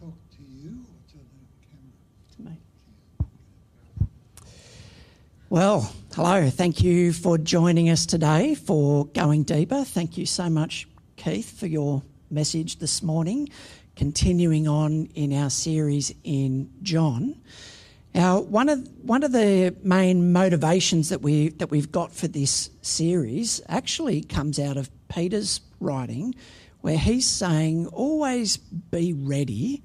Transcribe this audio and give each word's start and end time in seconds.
talk 0.00 0.14
to 0.30 0.42
you 0.42 0.70
or 0.70 1.10
to 1.10 1.16
the 1.16 1.66
camera? 1.66 1.92
to 2.36 2.42
me. 2.42 4.06
Well, 5.50 5.92
hello. 6.14 6.50
Thank 6.50 6.82
you 6.82 7.12
for 7.12 7.36
joining 7.36 7.90
us 7.90 8.06
today 8.06 8.54
for 8.54 9.06
Going 9.06 9.42
Deeper. 9.42 9.82
Thank 9.84 10.16
you 10.16 10.24
so 10.24 10.48
much, 10.48 10.86
Keith, 11.16 11.58
for 11.58 11.66
your 11.66 12.02
message 12.30 12.78
this 12.78 13.02
morning, 13.02 13.48
continuing 13.96 14.68
on 14.68 15.06
in 15.16 15.32
our 15.32 15.50
series 15.50 16.14
in 16.22 16.70
John. 16.82 17.40
Now, 18.14 18.40
one 18.40 18.68
of 18.68 18.88
one 19.02 19.24
of 19.24 19.32
the 19.32 19.74
main 19.82 20.32
motivations 20.32 21.08
that 21.08 21.22
we 21.22 21.48
that 21.50 21.70
we've 21.70 21.90
got 21.90 22.12
for 22.12 22.28
this 22.28 22.70
series 22.82 23.60
actually 23.68 24.22
comes 24.22 24.60
out 24.60 24.76
of 24.76 24.90
Peter's 25.08 25.60
writing, 25.80 26.34
where 26.88 26.96
he's 26.96 27.28
saying, 27.28 27.86
"Always 27.88 28.56
be 28.56 29.12
ready 29.12 29.82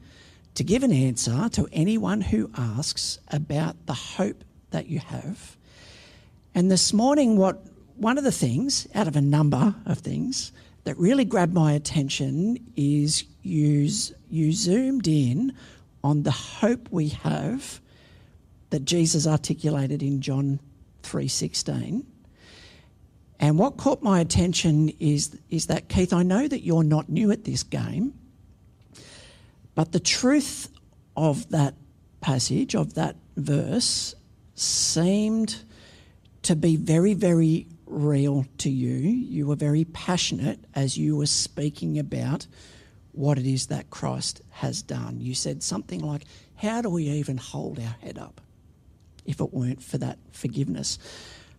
to 0.55 0.63
give 0.63 0.83
an 0.83 0.93
answer 0.93 1.49
to 1.49 1.67
anyone 1.73 2.21
who 2.21 2.49
asks 2.55 3.19
about 3.27 3.75
the 3.87 3.93
hope 3.93 4.45
that 4.71 4.87
you 4.87 4.99
have." 4.99 5.57
And 6.55 6.71
this 6.71 6.93
morning, 6.93 7.35
what 7.35 7.61
one 7.97 8.17
of 8.17 8.23
the 8.23 8.31
things 8.31 8.87
out 8.95 9.09
of 9.09 9.17
a 9.17 9.21
number 9.21 9.75
of 9.85 9.97
things 9.97 10.53
that 10.85 10.97
really 10.97 11.25
grabbed 11.25 11.53
my 11.53 11.73
attention 11.73 12.57
is 12.77 13.25
you, 13.41 13.89
you 14.29 14.53
zoomed 14.53 15.05
in 15.05 15.51
on 16.05 16.23
the 16.23 16.31
hope 16.31 16.87
we 16.89 17.09
have 17.09 17.81
that 18.69 18.85
Jesus 18.85 19.27
articulated 19.27 20.01
in 20.01 20.21
John 20.21 20.61
3:16. 21.01 22.05
And 23.43 23.59
what 23.59 23.75
caught 23.75 24.01
my 24.01 24.21
attention 24.21 24.87
is, 25.01 25.37
is 25.49 25.65
that, 25.65 25.89
Keith, 25.89 26.13
I 26.13 26.23
know 26.23 26.47
that 26.47 26.63
you're 26.63 26.81
not 26.81 27.09
new 27.09 27.29
at 27.29 27.43
this 27.43 27.61
game, 27.61 28.13
but 29.75 29.91
the 29.91 29.99
truth 29.99 30.69
of 31.17 31.49
that 31.49 31.73
passage, 32.21 32.73
of 32.73 32.93
that 32.93 33.17
verse, 33.35 34.15
seemed 34.55 35.57
to 36.43 36.55
be 36.55 36.77
very, 36.77 37.13
very 37.15 37.67
real 37.85 38.45
to 38.59 38.69
you. 38.69 38.95
You 38.95 39.47
were 39.47 39.57
very 39.57 39.83
passionate 39.83 40.59
as 40.73 40.97
you 40.97 41.17
were 41.17 41.25
speaking 41.25 41.99
about 41.99 42.47
what 43.11 43.37
it 43.37 43.45
is 43.45 43.67
that 43.67 43.89
Christ 43.89 44.41
has 44.51 44.81
done. 44.81 45.19
You 45.19 45.35
said 45.35 45.63
something 45.63 45.99
like, 45.99 46.23
How 46.55 46.81
do 46.81 46.89
we 46.89 47.09
even 47.09 47.35
hold 47.35 47.77
our 47.77 47.97
head 47.99 48.17
up? 48.17 48.39
if 49.25 49.39
it 49.39 49.53
weren't 49.53 49.81
for 49.81 49.97
that 49.97 50.17
forgiveness. 50.31 50.99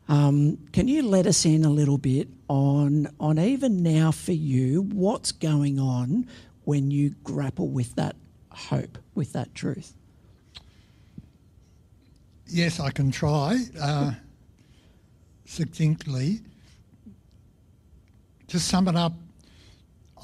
Um, 0.08 0.58
can 0.72 0.86
you 0.86 1.02
let 1.02 1.27
us 1.27 1.44
in 1.47 1.64
a 1.64 1.70
little 1.70 1.98
bit 1.98 2.28
on 2.48 3.08
on 3.19 3.38
even 3.38 3.83
now 3.83 4.11
for 4.11 4.33
you 4.33 4.83
what's 4.92 5.33
going 5.33 5.78
on 5.80 6.27
when 6.64 6.91
you 6.91 7.14
grapple 7.24 7.69
with 7.69 7.94
that 7.94 8.16
hope, 8.50 8.98
with 9.14 9.33
that 9.33 9.55
truth? 9.55 9.94
Yes, 12.46 12.78
I 12.80 12.91
can 12.91 13.11
try 13.11 13.58
uh, 13.80 14.12
succinctly. 15.46 16.41
To 18.48 18.61
sum 18.61 18.89
it 18.89 18.94
up, 18.94 19.14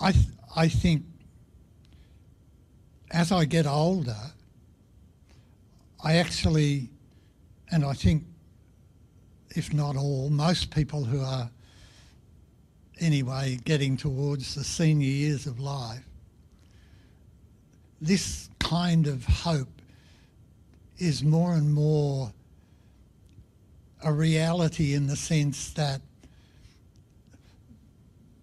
I 0.00 0.12
th- 0.12 0.26
I 0.54 0.68
think 0.68 1.04
as 3.10 3.32
I 3.32 3.44
get 3.46 3.66
older, 3.66 4.16
I 6.04 6.16
actually 6.16 6.90
and 7.72 7.84
I 7.84 7.92
think, 7.92 8.24
if 9.56 9.72
not 9.72 9.96
all, 9.96 10.30
most 10.30 10.70
people 10.70 11.04
who 11.04 11.20
are 11.20 11.50
anyway 13.00 13.58
getting 13.64 13.96
towards 13.96 14.54
the 14.54 14.64
senior 14.64 15.08
years 15.08 15.46
of 15.46 15.58
life, 15.58 16.04
this 18.00 18.48
kind 18.58 19.06
of 19.06 19.24
hope 19.24 19.68
is 20.98 21.22
more 21.24 21.54
and 21.54 21.72
more 21.72 22.32
a 24.02 24.12
reality 24.12 24.94
in 24.94 25.06
the 25.06 25.16
sense 25.16 25.72
that 25.72 26.00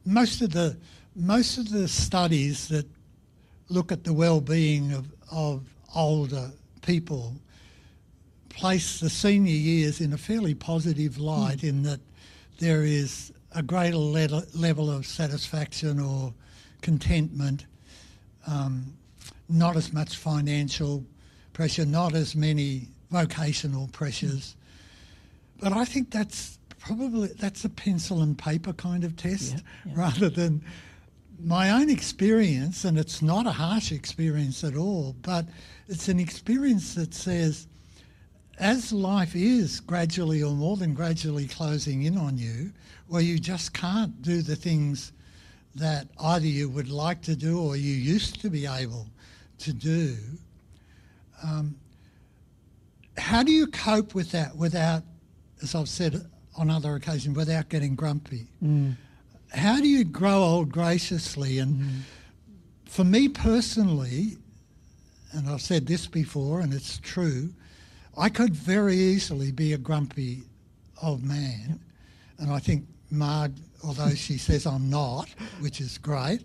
most 0.06 0.42
of 0.42 0.52
the 0.52 0.78
most 1.16 1.58
of 1.58 1.70
the 1.70 1.88
studies 1.88 2.68
that 2.68 2.86
look 3.70 3.92
at 3.92 4.04
the 4.04 4.14
well-being 4.14 4.94
of, 4.94 5.08
of 5.32 5.64
older 5.96 6.52
people 6.84 7.34
place 8.58 9.00
the 9.00 9.10
senior 9.10 9.54
years 9.54 10.02
in 10.02 10.14
a 10.14 10.18
fairly 10.18 10.56
positive 10.56 11.20
light 11.20 11.60
mm. 11.60 11.70
in 11.70 11.84
that 11.84 12.00
there 12.58 12.84
is 12.84 13.32
a 13.54 13.62
greater 13.62 13.98
le- 13.98 14.44
level 14.56 14.90
of 14.90 15.06
satisfaction 15.06 16.00
or 16.00 16.34
contentment, 16.82 17.68
um, 18.48 18.94
not 19.48 19.78
as 19.78 19.94
much 19.94 20.18
financial 20.18 21.06
pressure, 21.54 21.86
not 21.86 22.16
as 22.16 22.36
many 22.36 22.88
vocational 23.12 23.88
pressures. 23.94 24.56
Mm. 24.56 25.62
But 25.62 25.74
I 25.74 25.86
think 25.86 26.10
that's 26.10 26.58
probably 26.80 27.28
that's 27.40 27.64
a 27.64 27.70
pencil 27.70 28.24
and 28.24 28.36
paper 28.38 28.74
kind 28.74 29.04
of 29.04 29.16
test 29.16 29.54
yeah, 29.54 29.60
yeah. 29.86 29.92
rather 29.96 30.30
than 30.30 30.64
my 31.40 31.70
own 31.70 31.92
experience, 31.92 32.86
and 32.86 32.98
it's 32.98 33.22
not 33.22 33.46
a 33.46 33.52
harsh 33.52 33.92
experience 33.92 34.64
at 34.64 34.76
all, 34.76 35.16
but 35.22 35.46
it's 35.88 36.08
an 36.08 36.20
experience 36.20 36.96
that 36.96 37.14
says 37.14 37.68
as 38.60 38.92
life 38.92 39.36
is 39.36 39.80
gradually 39.80 40.42
or 40.42 40.54
more 40.54 40.78
than 40.78 40.94
gradually 40.94 41.48
closing 41.48 42.04
in 42.04 42.18
on 42.18 42.38
you, 42.38 42.72
where 43.08 43.22
you 43.22 43.40
just 43.40 43.74
can't 43.74 44.22
do 44.22 44.42
the 44.42 44.56
things 44.56 45.12
that 45.76 46.08
either 46.20 46.48
you 46.48 46.68
would 46.70 46.90
like 46.90 47.22
to 47.22 47.36
do 47.36 47.62
or 47.62 47.76
you 47.76 47.94
used 47.94 48.42
to 48.42 48.50
be 48.50 48.66
able 48.66 49.08
to 49.60 49.74
do, 49.74 50.16
um, 51.44 51.76
how 53.18 53.44
do 53.44 53.52
you 53.52 53.68
cope 53.68 54.16
with 54.16 54.32
that 54.32 54.56
without, 54.56 55.04
as 55.62 55.76
I've 55.76 55.90
said 55.90 56.26
on 56.58 56.70
other 56.70 56.96
occasions, 56.96 57.38
without 57.38 57.70
getting 57.70 57.96
grumpy? 57.96 58.48
Mm. 58.64 58.96
How 59.54 59.80
do 59.80 59.88
you 59.88 60.04
grow 60.04 60.44
old 60.44 60.72
graciously? 60.72 61.60
And 61.60 61.80
mm. 61.80 62.00
for 62.86 63.04
me 63.04 63.30
personally, 63.30 64.38
and 65.32 65.48
I've 65.48 65.62
said 65.62 65.86
this 65.86 66.08
before 66.08 66.62
and 66.62 66.74
it's 66.74 66.98
true, 67.00 67.52
I 68.18 68.30
could 68.30 68.56
very 68.56 68.96
easily 68.96 69.52
be 69.52 69.74
a 69.74 69.78
grumpy 69.78 70.44
old 71.04 71.24
man, 71.24 71.80
and 72.40 72.52
I 72.52 72.60
think 72.60 72.86
Marg, 73.12 73.52
although 73.84 74.16
she 74.16 74.38
says 74.38 74.66
I'm 74.66 74.90
not, 74.90 75.30
which 75.60 75.80
is 75.80 75.98
great, 75.98 76.42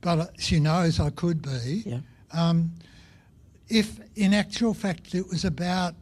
but 0.00 0.30
she 0.38 0.58
knows 0.58 0.98
I 0.98 1.10
could 1.10 1.42
be. 1.42 1.82
Yeah. 1.84 1.98
Um, 2.32 2.72
if 3.68 4.00
in 4.16 4.34
actual 4.34 4.74
fact 4.74 5.14
it 5.14 5.28
was 5.28 5.44
about 5.44 5.94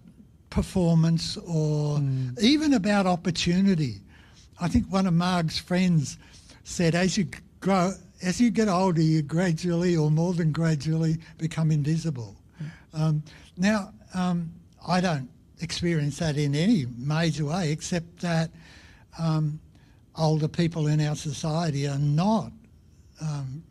performance 0.49 1.37
or 1.39 1.99
mm. 1.99 2.41
even 2.41 2.75
about 2.75 3.07
opportunity, 3.07 4.01
I 4.61 4.69
think 4.69 4.87
one 4.93 5.07
of 5.07 5.15
Marg's 5.15 5.59
friends 5.59 6.19
said, 6.65 6.95
as 6.95 7.17
you 7.17 7.29
grow, 7.61 7.93
as 8.23 8.41
you 8.41 8.51
get 8.51 8.69
older, 8.69 9.01
you 9.01 9.23
gradually 9.23 9.97
or 9.97 10.11
more 10.11 10.35
than 10.35 10.53
gradually 10.53 11.19
become 11.39 11.71
invisible. 11.71 12.37
Um, 12.93 13.23
now, 13.57 13.93
um, 14.15 14.53
I 14.87 15.01
don't 15.01 15.29
experience 15.61 16.19
that 16.19 16.37
in 16.37 16.55
any 16.55 16.87
major 16.97 17.47
way, 17.47 17.73
except 17.73 18.21
that 18.21 18.51
um, 19.19 19.61
older 20.17 20.49
people 20.49 20.87
in 20.87 21.01
our 21.01 21.17
society 21.17 21.87
are 21.87 21.99
not 21.99 22.53
um, 23.21 23.63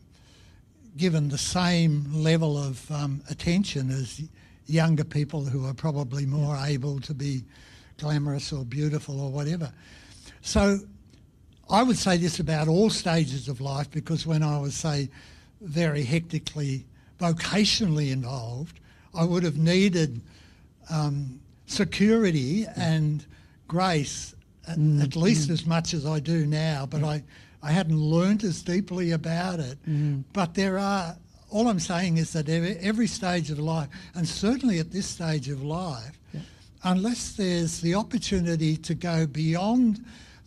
given 0.97 1.29
the 1.29 1.37
same 1.37 2.05
level 2.13 2.57
of 2.57 2.89
um, 2.91 3.21
attention 3.29 3.89
as 3.89 4.21
younger 4.65 5.03
people 5.03 5.45
who 5.45 5.65
are 5.65 5.73
probably 5.73 6.25
more 6.25 6.57
able 6.65 6.99
to 7.01 7.13
be 7.13 7.43
glamorous 7.97 8.53
or 8.53 8.63
beautiful 8.63 9.19
or 9.19 9.31
whatever. 9.31 9.71
So 10.41 10.79
I 11.69 11.83
would 11.83 11.97
say 11.97 12.17
this 12.17 12.39
about 12.39 12.67
all 12.67 12.89
stages 12.89 13.47
of 13.47 13.61
life 13.61 13.89
because 13.91 14.25
when 14.25 14.43
I 14.43 14.59
was, 14.59 14.75
say, 14.75 15.09
very 15.61 16.03
hectically 16.03 16.85
vocationally 17.19 18.11
involved, 18.11 18.79
I 19.13 19.23
would 19.23 19.43
have 19.43 19.57
needed 19.57 20.21
um, 20.89 21.39
security 21.65 22.65
and 22.75 23.25
grace 23.67 24.33
mm. 24.77 25.01
at 25.01 25.15
least 25.15 25.49
mm. 25.49 25.53
as 25.53 25.65
much 25.65 25.93
as 25.93 26.05
I 26.05 26.19
do 26.19 26.45
now, 26.45 26.85
but 26.85 27.01
yeah. 27.01 27.07
I, 27.07 27.23
I 27.63 27.71
hadn't 27.71 27.99
learnt 27.99 28.43
as 28.43 28.61
deeply 28.61 29.11
about 29.11 29.59
it. 29.59 29.77
Mm. 29.87 30.23
But 30.33 30.53
there 30.53 30.77
are, 30.77 31.15
all 31.49 31.67
I'm 31.67 31.79
saying 31.79 32.17
is 32.17 32.33
that 32.33 32.49
every, 32.49 32.77
every, 32.77 33.07
stage 33.07 33.49
of 33.49 33.59
life, 33.59 33.89
and 34.15 34.27
certainly 34.27 34.79
at 34.79 34.91
this 34.91 35.07
stage 35.07 35.49
of 35.49 35.63
life, 35.63 36.19
yeah. 36.33 36.41
unless 36.83 37.33
there's 37.33 37.81
the 37.81 37.95
opportunity 37.95 38.77
to 38.77 38.93
go 38.93 39.25
beyond 39.25 40.03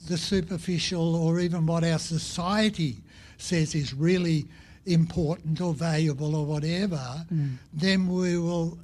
the 0.09 0.17
superficial 0.17 1.15
or 1.15 1.39
even 1.41 1.67
what 1.67 1.85
our 1.85 1.99
society 1.99 2.97
says 3.39 3.75
is 3.75 3.95
really 3.95 4.47
important 4.87 5.61
or 5.61 5.75
valuable 5.75 6.35
or 6.35 6.45
whatever, 6.45 7.25
mm. 7.33 7.55
then 7.73 8.09
we 8.09 8.37
will 8.37 8.79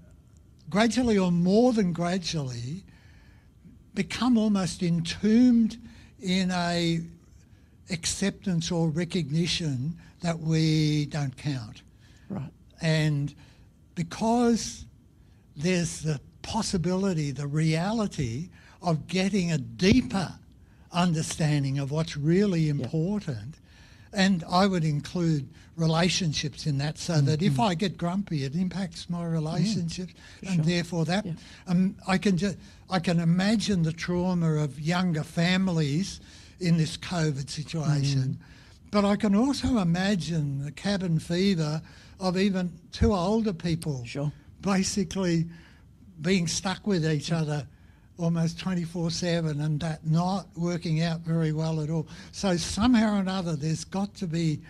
gradually 0.70 1.19
or 1.19 1.32
more 1.32 1.73
than 1.73 1.93
gradually 1.93 2.85
become 3.94 4.37
almost 4.37 4.82
entombed 4.82 5.76
in 6.20 6.50
a 6.50 7.00
acceptance 7.91 8.70
or 8.70 8.88
recognition 8.88 9.97
that 10.20 10.38
we 10.38 11.06
don't 11.06 11.37
count. 11.37 11.82
Right. 12.29 12.50
And 12.81 13.35
because 13.94 14.85
there's 15.56 16.03
the 16.03 16.20
possibility, 16.43 17.31
the 17.31 17.47
reality 17.47 18.50
of 18.82 19.06
getting 19.06 19.53
a 19.53 19.59
deeper 19.59 20.32
understanding 20.93 21.79
of 21.79 21.91
what's 21.91 22.17
really 22.17 22.69
important. 22.69 23.56
And 24.12 24.44
I 24.50 24.66
would 24.66 24.84
include 24.84 25.49
relationships 25.76 26.66
in 26.66 26.78
that 26.78 26.99
so 26.99 27.20
that 27.20 27.40
if 27.43 27.60
I 27.60 27.75
get 27.75 27.96
grumpy, 27.96 28.44
it 28.44 28.55
impacts 28.55 29.08
my 29.08 29.25
relationships, 29.25 30.12
and 30.43 30.56
sure. 30.56 30.64
therefore 30.64 31.05
that 31.05 31.25
Yeah. 31.26 31.32
um, 31.69 31.94
I 32.06 32.19
can 32.19 32.37
just 32.37 32.56
I 32.90 32.99
can 32.99 33.20
imagine 33.20 33.82
the 33.82 33.93
trauma 33.93 34.55
of 34.55 34.81
younger 34.81 35.22
families 35.22 36.20
in 36.58 36.78
this 36.78 36.96
COVID 36.96 37.49
situation, 37.49 38.38
but 38.90 39.05
I 39.05 39.14
can 39.16 39.34
also 39.37 39.78
imagine 39.78 40.64
the 40.64 40.72
cabin 40.72 41.19
fever 41.20 41.81
of 42.19 42.37
even 42.37 42.72
two 42.90 43.12
older 43.14 43.52
people 43.52 44.05
Sure. 44.05 44.32
basically 44.62 45.46
being 46.20 46.49
stuck 46.49 46.87
with 46.87 47.06
each 47.06 47.31
other 47.31 47.66
almost 48.19 48.59
24 48.59 49.11
7 49.11 49.61
and 49.61 49.81
that 49.81 50.06
not 50.06 50.47
working 50.56 51.03
out 51.03 51.20
very 51.20 51.53
well 51.53 51.81
at 51.81 51.91
all. 51.91 52.06
So, 52.32 52.56
somehow 52.56 53.17
or 53.17 53.20
another, 53.20 53.56
there's 53.56 53.85
got 53.85 54.15
to 54.17 54.26
be 54.26 54.61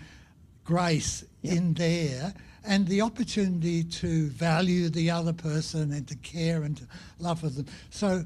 grace 0.64 1.24
in 1.42 1.74
there 1.74 2.34
and 2.64 2.86
the 2.86 3.00
opportunity 3.00 3.82
to 3.82 4.28
value 4.28 4.90
the 4.90 5.10
other 5.10 5.32
person 5.32 5.92
and 5.92 6.06
to 6.08 6.16
care 6.16 6.62
and 6.62 6.76
to 6.76 6.84
love 7.18 7.40
for 7.40 7.48
them. 7.48 7.66
So, 7.90 8.24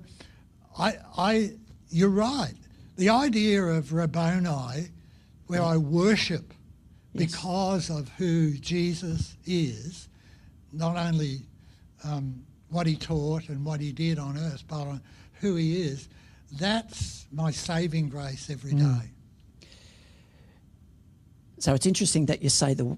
I, 0.79 0.97
I, 1.17 1.53
you're 1.91 2.09
right. 2.09 2.55
The 2.97 3.11
idea 3.11 3.63
of 3.63 3.93
Rabboni, 3.93 4.89
where 5.47 5.63
I 5.63 5.77
worship 5.77 6.53
Yes. 7.15 7.31
because 7.31 7.91
of 7.91 8.09
who 8.17 8.53
Jesus 8.53 9.37
is, 9.45 10.09
not 10.73 10.97
only 10.97 11.43
um, 12.05 12.43
what 12.73 12.87
he 12.87 12.97
taught 12.97 13.49
and 13.49 13.65
what 13.65 13.81
he 13.81 13.93
did 13.93 14.19
on 14.19 14.37
earth, 14.37 14.65
but 14.67 14.81
on 14.81 15.01
who 15.41 15.57
he 15.57 15.83
is, 15.83 16.09
that's 16.53 17.27
my 17.31 17.51
saving 17.51 18.09
grace 18.09 18.51
every 18.51 18.73
mm. 18.73 19.01
day. 19.01 19.11
So 21.59 21.75
it's 21.75 21.87
interesting 21.87 22.27
that 22.27 22.43
you 22.43 22.49
say 22.49 22.75
the 22.75 22.97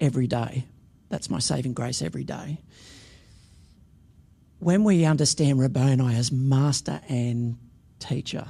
every 0.00 0.26
day. 0.26 0.64
That's 1.10 1.28
my 1.28 1.40
saving 1.40 1.74
grace 1.74 2.00
every 2.00 2.24
day. 2.24 2.58
When 4.60 4.84
we 4.84 5.04
understand 5.04 5.58
Rabboni 5.58 6.14
as 6.14 6.32
master 6.32 7.00
and 7.08 7.58
teacher, 7.98 8.46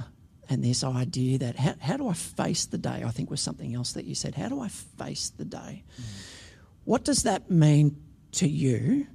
and 0.49 0.63
this 0.63 0.83
idea 0.83 1.37
that 1.39 1.57
how, 1.57 1.75
how 1.79 1.97
do 1.97 2.07
I 2.07 2.13
face 2.13 2.65
the 2.65 2.77
day, 2.77 3.03
I 3.05 3.09
think 3.11 3.29
was 3.29 3.41
something 3.41 3.75
else 3.75 3.93
that 3.93 4.05
you 4.05 4.15
said. 4.15 4.33
How 4.33 4.49
do 4.49 4.59
I 4.61 4.67
face 4.67 5.29
the 5.29 5.45
day? 5.45 5.83
Mm. 5.99 6.03
What 6.85 7.03
does 7.03 7.23
that 7.23 7.51
mean 7.51 7.97
to 8.33 8.47
you 8.47 9.07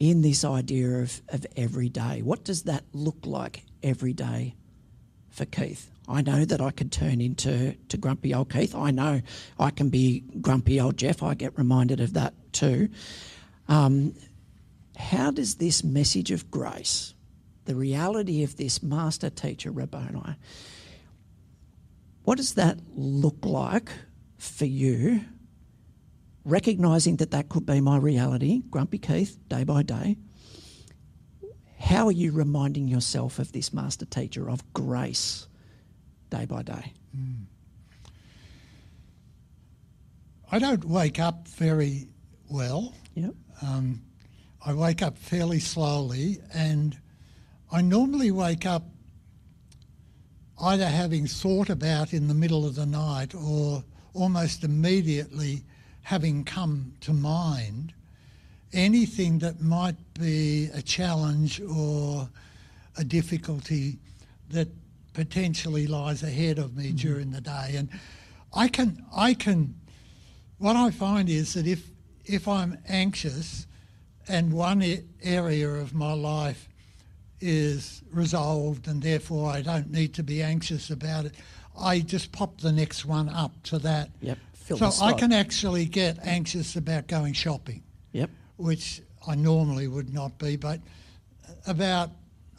in 0.00 0.22
this 0.22 0.44
idea 0.44 1.00
of, 1.00 1.22
of 1.28 1.46
every 1.56 1.88
day? 1.88 2.22
What 2.22 2.44
does 2.44 2.62
that 2.62 2.84
look 2.92 3.18
like 3.24 3.64
every 3.82 4.12
day 4.12 4.54
for 5.38 5.46
Keith. 5.46 5.90
I 6.08 6.20
know 6.20 6.44
that 6.44 6.60
I 6.60 6.70
could 6.70 6.90
turn 6.90 7.20
into 7.20 7.74
to 7.88 7.96
grumpy 7.96 8.34
old 8.34 8.52
Keith. 8.52 8.74
I 8.74 8.90
know 8.90 9.22
I 9.58 9.70
can 9.70 9.88
be 9.88 10.24
grumpy 10.40 10.80
old 10.80 10.96
Jeff. 10.96 11.22
I 11.22 11.34
get 11.34 11.56
reminded 11.56 12.00
of 12.00 12.14
that 12.14 12.34
too. 12.52 12.88
Um, 13.68 14.14
how 14.96 15.30
does 15.30 15.54
this 15.56 15.84
message 15.84 16.32
of 16.32 16.50
grace, 16.50 17.14
the 17.66 17.76
reality 17.76 18.42
of 18.42 18.56
this 18.56 18.82
master 18.82 19.30
teacher 19.30 19.70
Rabboni, 19.70 20.36
what 22.24 22.36
does 22.36 22.54
that 22.54 22.78
look 22.94 23.44
like 23.44 23.90
for 24.38 24.66
you? 24.66 25.20
Recognizing 26.48 27.16
that 27.16 27.30
that 27.32 27.50
could 27.50 27.66
be 27.66 27.82
my 27.82 27.98
reality, 27.98 28.62
grumpy 28.70 28.96
Keith, 28.96 29.36
day 29.50 29.64
by 29.64 29.82
day. 29.82 30.16
How 31.78 32.06
are 32.06 32.12
you 32.12 32.32
reminding 32.32 32.88
yourself 32.88 33.38
of 33.38 33.52
this 33.52 33.74
master 33.74 34.06
teacher 34.06 34.48
of 34.48 34.72
grace 34.72 35.46
day 36.30 36.46
by 36.46 36.62
day? 36.62 36.94
I 40.50 40.58
don't 40.58 40.86
wake 40.86 41.20
up 41.20 41.46
very 41.48 42.08
well. 42.48 42.94
Yep. 43.12 43.34
Um, 43.60 44.00
I 44.64 44.72
wake 44.72 45.02
up 45.02 45.18
fairly 45.18 45.60
slowly, 45.60 46.38
and 46.54 46.96
I 47.70 47.82
normally 47.82 48.30
wake 48.30 48.64
up 48.64 48.84
either 50.58 50.86
having 50.86 51.26
thought 51.26 51.68
about 51.68 52.14
in 52.14 52.26
the 52.26 52.32
middle 52.32 52.64
of 52.64 52.74
the 52.74 52.86
night 52.86 53.34
or 53.34 53.84
almost 54.14 54.64
immediately 54.64 55.62
having 56.08 56.42
come 56.42 56.90
to 57.02 57.12
mind 57.12 57.92
anything 58.72 59.40
that 59.40 59.60
might 59.60 59.94
be 60.18 60.70
a 60.72 60.80
challenge 60.80 61.60
or 61.60 62.26
a 62.96 63.04
difficulty 63.04 63.98
that 64.48 64.66
potentially 65.12 65.86
lies 65.86 66.22
ahead 66.22 66.58
of 66.58 66.74
me 66.74 66.86
mm-hmm. 66.86 66.96
during 66.96 67.30
the 67.30 67.42
day. 67.42 67.74
And 67.74 67.90
I 68.54 68.68
can, 68.68 69.04
I 69.14 69.34
can, 69.34 69.74
what 70.56 70.76
I 70.76 70.90
find 70.90 71.28
is 71.28 71.52
that 71.52 71.66
if, 71.66 71.90
if 72.24 72.48
I'm 72.48 72.78
anxious 72.88 73.66
and 74.28 74.50
one 74.50 74.80
a- 74.80 75.04
area 75.22 75.68
of 75.68 75.92
my 75.92 76.14
life 76.14 76.70
is 77.38 78.02
resolved 78.10 78.88
and 78.88 79.02
therefore 79.02 79.50
I 79.50 79.60
don't 79.60 79.90
need 79.90 80.14
to 80.14 80.22
be 80.22 80.42
anxious 80.42 80.88
about 80.88 81.26
it, 81.26 81.34
I 81.78 82.00
just 82.00 82.32
pop 82.32 82.62
the 82.62 82.72
next 82.72 83.04
one 83.04 83.28
up 83.28 83.52
to 83.64 83.78
that. 83.80 84.08
Yep. 84.22 84.38
Fill 84.76 84.90
So 84.90 85.04
I 85.04 85.12
can 85.14 85.32
actually 85.32 85.86
get 85.86 86.18
anxious 86.22 86.76
about 86.76 87.06
going 87.06 87.32
shopping 87.32 87.82
Yep. 88.12 88.30
which 88.56 89.00
I 89.26 89.34
normally 89.34 89.88
would 89.88 90.12
not 90.12 90.38
be, 90.38 90.56
but 90.56 90.80
about, 91.66 92.10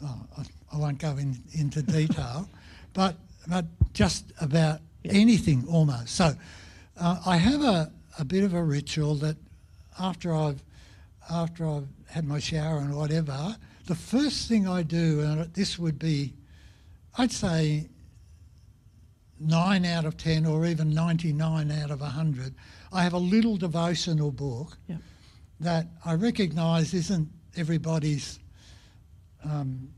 oh, 0.02 0.20
I- 0.38 0.44
I 0.72 0.76
won't 0.76 0.98
go 0.98 1.16
in, 1.16 1.40
into 1.52 1.82
detail, 1.82 2.48
but, 2.92 3.16
but 3.48 3.64
just 3.92 4.32
about 4.40 4.80
anything 5.04 5.64
almost. 5.68 6.14
So 6.14 6.32
uh, 6.96 7.20
I 7.26 7.36
have 7.36 7.62
a, 7.62 7.92
a 8.18 8.24
bit 8.24 8.44
of 8.44 8.54
a 8.54 8.62
ritual 8.62 9.14
that 9.16 9.36
after 9.98 10.34
I've, 10.34 10.62
after 11.30 11.68
I've 11.68 11.88
had 12.08 12.24
my 12.24 12.38
shower 12.40 12.78
and 12.78 12.94
whatever, 12.96 13.56
the 13.86 13.94
first 13.94 14.48
thing 14.48 14.66
I 14.68 14.82
do, 14.82 15.20
and 15.20 15.52
this 15.54 15.78
would 15.78 15.98
be, 15.98 16.34
I'd 17.18 17.32
say 17.32 17.88
nine 19.40 19.84
out 19.86 20.04
of 20.04 20.16
10 20.16 20.44
or 20.46 20.66
even 20.66 20.90
99 20.90 21.70
out 21.70 21.90
of 21.90 22.00
100, 22.00 22.54
I 22.92 23.02
have 23.02 23.14
a 23.14 23.18
little 23.18 23.56
devotional 23.56 24.30
book 24.30 24.76
that 25.60 25.86
I 26.04 26.14
recognise 26.14 26.94
isn't 26.94 27.28
everybody's 27.56 28.38
um, 29.44 29.90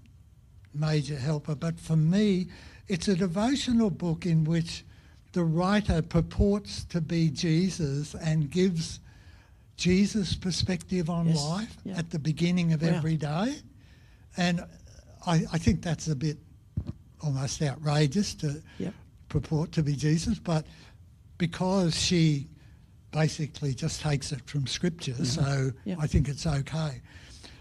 major 0.74 1.16
helper, 1.16 1.54
but 1.54 1.78
for 1.78 1.96
me, 1.96 2.46
it's 2.88 3.08
a 3.08 3.14
devotional 3.16 3.90
book 3.90 4.26
in 4.26 4.44
which 4.44 4.84
the 5.32 5.44
writer 5.44 6.02
purports 6.02 6.84
to 6.84 7.00
be 7.00 7.28
Jesus 7.30 8.14
and 8.14 8.50
gives 8.50 9.00
Jesus' 9.76 10.34
perspective 10.36 11.08
on 11.10 11.26
Yes, 11.28 11.42
life 11.44 11.76
yeah. 11.84 11.98
at 11.98 12.10
the 12.10 12.18
beginning 12.18 12.72
of 12.72 12.82
Wow. 12.82 12.88
every 12.90 13.16
day. 13.16 13.56
And 14.36 14.60
I, 15.26 15.44
I 15.52 15.58
think 15.58 15.82
that's 15.82 16.08
a 16.08 16.14
bit 16.16 16.38
almost 17.22 17.62
outrageous 17.62 18.34
to 18.36 18.62
Yep. 18.78 18.94
Purport 19.32 19.72
to 19.72 19.82
be 19.82 19.96
Jesus, 19.96 20.38
but 20.38 20.66
because 21.38 21.98
she 21.98 22.48
basically 23.12 23.74
just 23.74 24.00
takes 24.00 24.30
it 24.32 24.40
from 24.46 24.66
Scripture, 24.66 25.24
so 25.24 25.42
Mm-hmm. 25.42 25.88
Yeah. 25.90 25.96
I 25.98 26.06
think 26.06 26.28
it's 26.28 26.46
okay. 26.46 27.00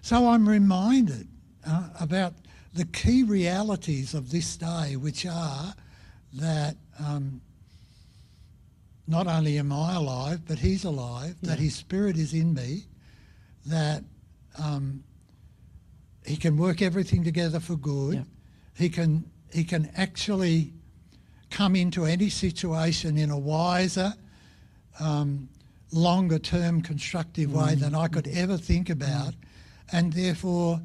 So 0.02 0.30
I'm 0.30 0.48
reminded 0.48 1.28
uh, 1.68 1.90
about 2.00 2.34
the 2.74 2.86
key 2.86 3.24
realities 3.24 4.14
of 4.14 4.32
this 4.32 4.58
day, 4.58 4.96
which 4.98 5.26
are 5.26 5.74
that 6.34 6.76
um, 7.00 7.42
not 9.08 9.28
only 9.28 9.58
am 9.58 9.72
I 9.72 9.96
alive, 9.96 10.42
but 10.48 10.60
He's 10.60 10.84
alive, 10.84 11.36
that 11.44 11.60
His 11.60 11.76
Spirit 11.76 12.18
is 12.18 12.34
in 12.34 12.54
me, 12.54 12.86
that 13.66 14.04
um, 14.62 15.04
He 16.26 16.36
can 16.38 16.58
work 16.58 16.82
everything 16.82 17.24
together 17.24 17.60
for 17.60 17.76
good. 17.76 18.14
Yeah. 18.16 18.24
He 18.76 18.90
can 18.90 19.26
He 19.54 19.64
can 19.64 19.92
actually 19.96 20.74
come 21.52 21.76
into 21.76 22.06
any 22.06 22.30
situation 22.30 23.18
in 23.18 23.30
a 23.30 23.38
wiser, 23.38 24.14
um, 25.00 25.48
longer 25.92 26.40
term 26.40 26.82
constructive 26.82 27.54
way 27.54 27.76
than 27.76 27.94
I 27.94 28.08
could 28.08 28.28
ever 28.30 28.58
think 28.58 28.90
about. 28.90 29.34
And 29.92 30.14
therefore, 30.14 30.82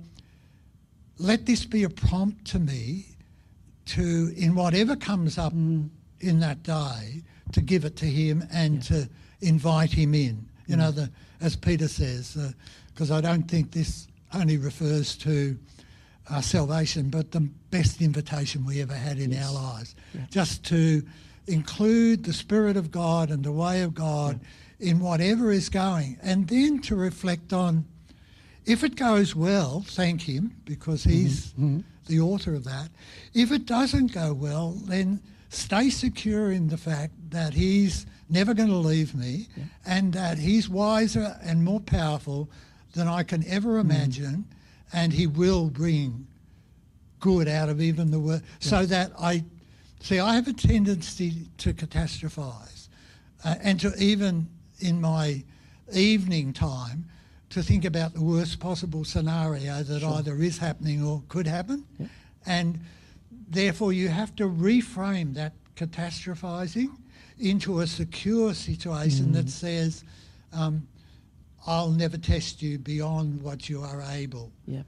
let 1.18 1.46
this 1.46 1.64
be 1.64 1.85
a 1.85 1.88
prompt 1.88 2.44
to 2.49 2.58
me 2.58 3.06
to, 3.87 4.35
in 4.37 4.54
whatever 4.54 4.96
comes 4.96 5.38
up 5.38 5.52
in 5.52 6.40
that 6.40 6.62
day, 6.62 7.23
to 7.52 7.61
give 7.61 7.85
it 7.85 7.96
to 7.96 8.06
him 8.06 8.44
and 8.52 8.82
to 8.82 9.08
invite 9.40 9.92
him 9.92 10.14
in. 10.14 10.46
You 10.66 10.76
know, 10.76 10.90
the, 10.90 11.11
as 11.40 11.54
Peter 11.54 11.87
says, 11.87 12.37
because 12.92 13.12
I 13.12 13.20
don't 13.20 13.44
think 13.44 13.70
this 13.70 14.08
only 14.35 14.56
refers 14.56 15.16
to 15.18 15.56
uh, 16.30 16.40
salvation, 16.40 17.09
but 17.11 17.33
the 17.33 17.40
best 17.71 18.00
invitation 18.00 18.64
we 18.64 18.80
ever 18.83 18.95
had 18.95 19.18
in 19.18 19.37
our 19.37 19.52
lives. 19.52 19.95
Just 20.30 20.64
to 20.66 21.02
include 21.47 22.25
the 22.25 22.33
Spirit 22.33 22.76
of 22.76 22.90
God 22.90 23.30
and 23.30 23.45
the 23.45 23.52
way 23.52 23.83
of 23.83 23.95
God 23.95 24.40
in 24.80 25.00
whatever 25.00 25.50
is 25.52 25.68
going, 25.68 26.18
and 26.23 26.49
then 26.49 26.80
to 26.83 26.97
reflect 26.97 27.52
on 27.52 27.85
if 28.66 28.83
it 28.83 28.97
goes 28.97 29.37
well, 29.37 29.85
thank 29.87 30.23
him 30.23 30.56
because 30.64 31.04
he's 31.04 31.52
Mm-hmm. 31.52 31.80
the 32.06 32.18
author 32.21 32.52
of 32.54 32.64
that. 32.64 32.88
If 33.33 33.52
it 33.52 33.64
doesn't 33.64 34.12
go 34.12 34.33
well, 34.35 34.73
then 34.87 35.21
stay 35.50 35.88
secure 35.90 36.50
in 36.50 36.66
the 36.68 36.76
fact 36.76 37.12
that 37.30 37.54
he's 37.54 38.06
never 38.28 38.54
going 38.54 38.68
to 38.68 38.75
leave 38.76 39.14
me 39.14 39.47
and 39.87 40.12
that 40.14 40.38
he's 40.38 40.68
wiser 40.68 41.37
and 41.45 41.64
more 41.64 41.78
powerful 41.80 42.50
than 42.95 43.06
I 43.06 43.23
can 43.23 43.45
ever 43.47 43.80
Mm. 43.83 44.45
And 44.93 45.12
he 45.12 45.26
will 45.26 45.69
bring 45.69 46.26
good 47.21 47.49
out 47.49 47.69
of 47.69 47.81
even 47.81 48.11
the 48.11 48.21
worst. 48.21 48.45
So 48.61 48.87
that 48.87 49.12
I 49.19 49.45
see, 50.00 50.21
I 50.21 50.35
have 50.35 50.49
a 50.49 50.52
tendency 50.52 51.49
to 51.59 51.73
catastrophize 51.73 52.88
uh, 53.45 53.57
and 53.62 53.81
to 53.81 53.95
even 53.99 54.49
in 54.81 55.00
my 55.00 55.43
evening 55.93 56.52
time 56.52 57.07
to 57.50 57.62
think 57.62 57.85
about 57.85 58.12
the 58.12 58.23
worst 58.23 58.59
possible 58.61 59.05
scenario 59.05 59.83
that 59.83 60.02
either 60.02 60.37
is 60.37 60.59
happening 60.59 61.05
or 61.05 61.23
could 61.28 61.47
happen. 61.47 61.85
And 62.45 62.81
therefore, 63.49 63.93
you 63.93 64.09
have 64.09 64.35
to 64.37 64.45
reframe 64.45 65.35
that 65.35 65.52
catastrophizing 65.76 66.88
into 67.38 67.81
a 67.81 67.87
secure 67.87 68.55
situation 68.55 69.33
that 69.33 69.49
says, 69.49 70.05
um, 70.52 70.87
I'll 71.66 71.90
never 71.90 72.16
test 72.16 72.62
you 72.62 72.78
beyond 72.78 73.42
what 73.42 73.68
you 73.68 73.82
are 73.82 74.02
able 74.02 74.52
Yeah. 74.66 74.82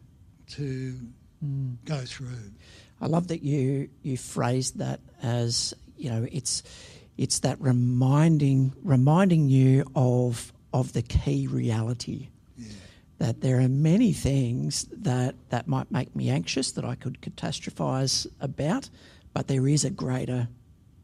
to 0.50 0.98
mm. 1.44 1.76
go 1.84 1.98
through. 2.04 2.52
I 3.00 3.06
love 3.06 3.28
that 3.28 3.42
you 3.42 3.88
you 4.02 4.16
phrased 4.16 4.78
that 4.78 5.00
as 5.22 5.74
you 5.96 6.10
know 6.10 6.26
it's 6.30 6.62
it's 7.16 7.40
that 7.40 7.60
reminding 7.60 8.72
reminding 8.82 9.48
you 9.48 9.84
of 9.94 10.52
of 10.72 10.92
the 10.92 11.02
key 11.02 11.46
reality 11.46 12.28
that 13.18 13.40
there 13.40 13.60
are 13.60 13.68
many 13.68 14.12
things 14.12 14.86
that 14.92 15.34
that 15.50 15.66
might 15.66 15.90
make 15.90 16.14
me 16.14 16.30
anxious 16.30 16.70
that 16.72 16.84
I 16.84 16.94
could 16.94 17.20
catastrophize 17.20 18.26
about, 18.40 18.88
but 19.32 19.48
there 19.48 19.66
is 19.66 19.84
a 19.84 19.90
greater 19.90 20.48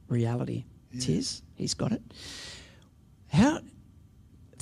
reality. 0.09 0.65
It's 0.93 1.07
his. 1.07 1.43
He's 1.57 1.75
got 1.75 1.91
it. 1.91 2.03
How 3.33 3.61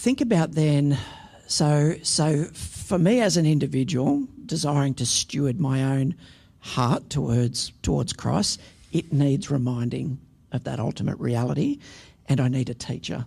think 0.03 0.21
about 0.21 0.51
then 0.51 0.99
so 1.47 1.95
so 2.03 2.43
for 2.55 2.99
me 2.99 3.21
as 3.21 3.37
an 3.37 3.47
individual 3.47 4.27
desiring 4.47 4.93
to 4.95 5.07
steward 5.07 5.61
my 5.61 5.97
own 5.97 6.13
heart 6.59 7.09
towards 7.09 7.71
towards 7.83 8.13
Christ 8.13 8.61
it 8.91 9.13
needs 9.13 9.49
reminding 9.49 10.19
of 10.51 10.65
that 10.65 10.81
ultimate 10.81 11.17
reality 11.21 11.79
and 12.27 12.41
I 12.41 12.49
need 12.49 12.69
a 12.69 12.75
teacher 12.75 13.25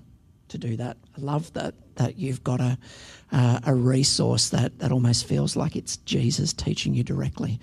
to 0.49 0.57
do 0.57 0.75
that 0.75 0.97
I 1.17 1.21
love 1.21 1.53
that 1.53 1.75
that 1.95 2.17
you've 2.17 2.43
got 2.43 2.59
a 2.59 2.77
uh, 3.31 3.61
a 3.65 3.73
resource 3.73 4.49
that 4.49 4.79
that 4.79 4.91
almost 4.91 5.25
feels 5.25 5.55
like 5.55 5.77
it's 5.77 5.95
Jesus 5.95 6.51
teaching 6.51 6.93
you 6.93 7.03
directly 7.03 7.57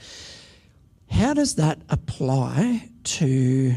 how 1.10 1.34
does 1.34 1.56
that 1.56 1.82
apply 1.90 2.88
to 3.04 3.74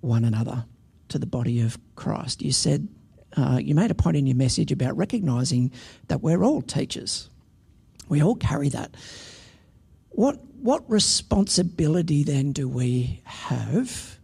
one 0.00 0.24
another, 0.24 0.64
to 1.10 1.18
the 1.18 1.26
body 1.26 1.60
of 1.60 1.76
Christ? 1.94 2.40
You 2.40 2.52
said, 2.52 2.88
uh, 3.36 3.58
you 3.62 3.74
made 3.74 3.90
a 3.90 3.94
point 3.94 4.16
in 4.16 4.26
your 4.26 4.36
message 4.36 4.72
about 4.72 4.96
recognizing 4.96 5.70
that 6.08 6.20
we're 6.20 6.42
all 6.42 6.62
teachers. 6.62 7.28
We 8.08 8.22
all 8.22 8.34
carry 8.34 8.68
that. 8.70 8.94
What, 10.10 10.40
what 10.60 10.88
responsibility 10.90 12.24
then 12.24 12.52
do 12.52 12.68
we 12.68 13.22
have 13.24 14.18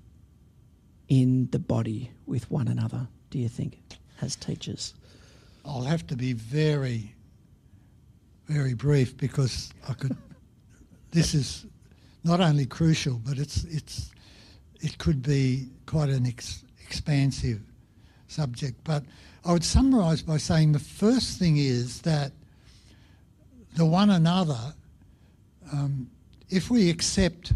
in 1.08 1.48
the 1.52 1.58
body 1.58 2.10
with 2.26 2.50
one 2.50 2.68
another, 2.68 3.06
do 3.30 3.38
you 3.38 3.48
think, 3.48 3.78
as 4.20 4.34
teachers? 4.34 4.94
I'll 5.64 5.82
have 5.82 6.06
to 6.08 6.16
be 6.16 6.32
very, 6.32 7.14
very 8.46 8.74
brief 8.74 9.16
because 9.16 9.72
I 9.88 9.94
could. 9.94 10.16
this 11.12 11.34
is 11.34 11.66
not 12.24 12.40
only 12.40 12.66
crucial, 12.66 13.20
but 13.24 13.38
it's 13.38 13.64
it's 13.64 14.10
it 14.80 14.98
could 14.98 15.22
be 15.22 15.68
quite 15.86 16.08
an 16.08 16.26
ex- 16.26 16.64
expansive 16.84 17.60
subject. 18.28 18.76
But 18.84 19.04
I 19.44 19.52
would 19.52 19.64
summarise 19.64 20.22
by 20.22 20.38
saying 20.38 20.72
the 20.72 20.78
first 20.78 21.38
thing 21.38 21.56
is 21.56 22.02
that 22.02 22.32
the 23.76 23.86
one 23.86 24.10
another, 24.10 24.74
um, 25.72 26.10
if 26.48 26.70
we 26.70 26.90
accept 26.90 27.52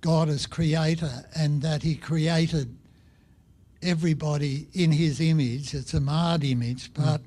God 0.00 0.28
as 0.28 0.46
creator 0.46 1.24
and 1.34 1.62
that 1.62 1.82
He 1.82 1.96
created 1.96 2.76
everybody 3.82 4.66
in 4.74 4.92
his 4.92 5.20
image. 5.20 5.74
It's 5.74 5.94
a 5.94 6.00
marred 6.00 6.44
image, 6.44 6.92
but 6.94 7.20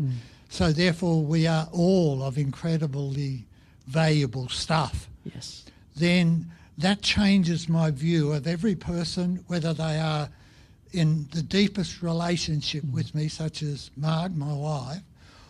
so 0.49 0.71
therefore 0.71 1.23
we 1.23 1.47
are 1.47 1.67
all 1.71 2.23
of 2.23 2.37
incredibly 2.37 3.45
valuable 3.87 4.49
stuff. 4.49 5.09
Yes. 5.33 5.65
Then 5.95 6.51
that 6.77 7.01
changes 7.01 7.67
my 7.67 7.91
view 7.91 8.33
of 8.33 8.47
every 8.47 8.75
person, 8.75 9.43
whether 9.47 9.73
they 9.73 9.99
are 9.99 10.29
in 10.91 11.27
the 11.31 11.41
deepest 11.41 12.01
relationship 12.01 12.83
with 12.91 13.13
me, 13.13 13.27
such 13.27 13.61
as 13.61 13.91
Marg, 13.95 14.35
my 14.35 14.53
wife, 14.53 15.01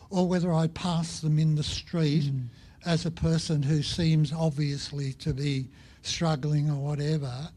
or 0.09 0.27
whether 0.27 0.51
I 0.51 0.67
pass 0.67 1.19
them 1.21 1.39
in 1.39 1.55
the 1.55 1.63
street 1.63 2.29
as 2.85 3.05
a 3.05 3.11
person 3.11 3.63
who 3.63 3.81
seems 3.81 4.33
obviously 4.33 5.13
to 5.13 5.33
be 5.33 5.67
struggling 6.01 6.69
or 6.69 6.75
whatever. 6.75 7.49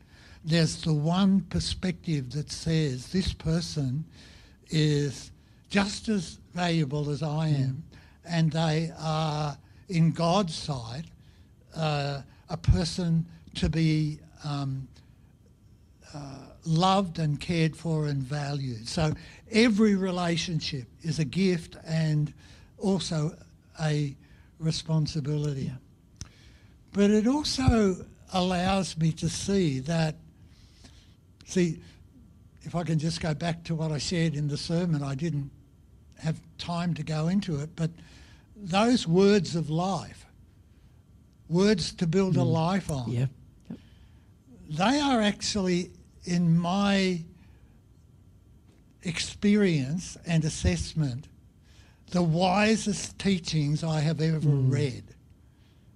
There's 0.45 0.83
the 0.83 0.93
one 0.93 1.43
perspective 1.43 2.33
that 2.33 2.51
says 2.51 3.13
this 3.13 3.33
person 3.33 4.05
is 4.71 5.31
just 5.71 6.09
as 6.09 6.39
valuable 6.55 7.11
as 7.11 7.23
I 7.23 7.49
am, 7.49 7.83
and 8.25 8.53
they 8.53 8.93
are, 8.99 9.57
in 9.89 10.13
God's 10.13 10.55
sight, 10.55 11.05
uh, 11.75 12.23
a 12.51 12.57
person 12.57 13.25
to 13.55 13.69
be 13.69 14.19
um, 14.45 14.89
loved 16.65 17.19
and 17.19 17.41
cared 17.41 17.77
for 17.77 18.07
and 18.07 18.23
valued. 18.23 18.89
So 18.89 19.13
every 19.51 19.97
relationship 19.97 20.87
is 21.03 21.19
a 21.19 21.25
gift 21.25 21.77
and 21.85 22.33
also 22.79 23.37
a 23.81 24.15
responsibility. 24.59 25.73
But 26.93 27.11
it 27.11 27.27
also 27.27 28.05
allows 28.33 28.97
me 28.97 29.13
to 29.13 29.29
see 29.29 29.81
that, 29.81 30.17
see, 31.45 31.81
if 32.63 32.75
I 32.75 32.85
can 32.85 32.99
just 32.99 33.21
go 33.21 33.35
back 33.35 33.65
to 33.65 33.75
what 33.75 33.91
I 33.91 33.99
shared 33.99 34.35
in 34.35 34.49
the 34.49 34.57
sermon, 34.57 35.03
I 35.03 35.15
didn't 35.15 35.51
have 36.19 36.41
time 36.59 36.95
to 36.95 37.03
go 37.03 37.29
into 37.29 37.59
it, 37.61 37.71
but 37.75 37.91
those 38.57 39.09
words 39.09 39.57
of 39.57 39.69
life, 39.69 40.25
words 41.49 41.93
to 41.95 42.07
build 42.07 42.37
a 42.37 42.41
mm. 42.41 42.53
life 42.53 42.91
on, 42.91 43.11
Yeah. 43.11 43.27
Yep. 43.69 43.79
they 44.71 45.01
are 45.01 45.21
actually, 45.21 45.91
in 46.25 46.57
my 46.57 47.21
experience 49.03 50.17
and 50.27 50.45
assessment, 50.45 51.29
the 52.11 52.23
wisest 52.23 53.19
teachings 53.19 53.83
I 53.83 54.01
have 54.01 54.21
ever 54.21 54.39
hmm. 54.39 54.71
read. 54.71 55.05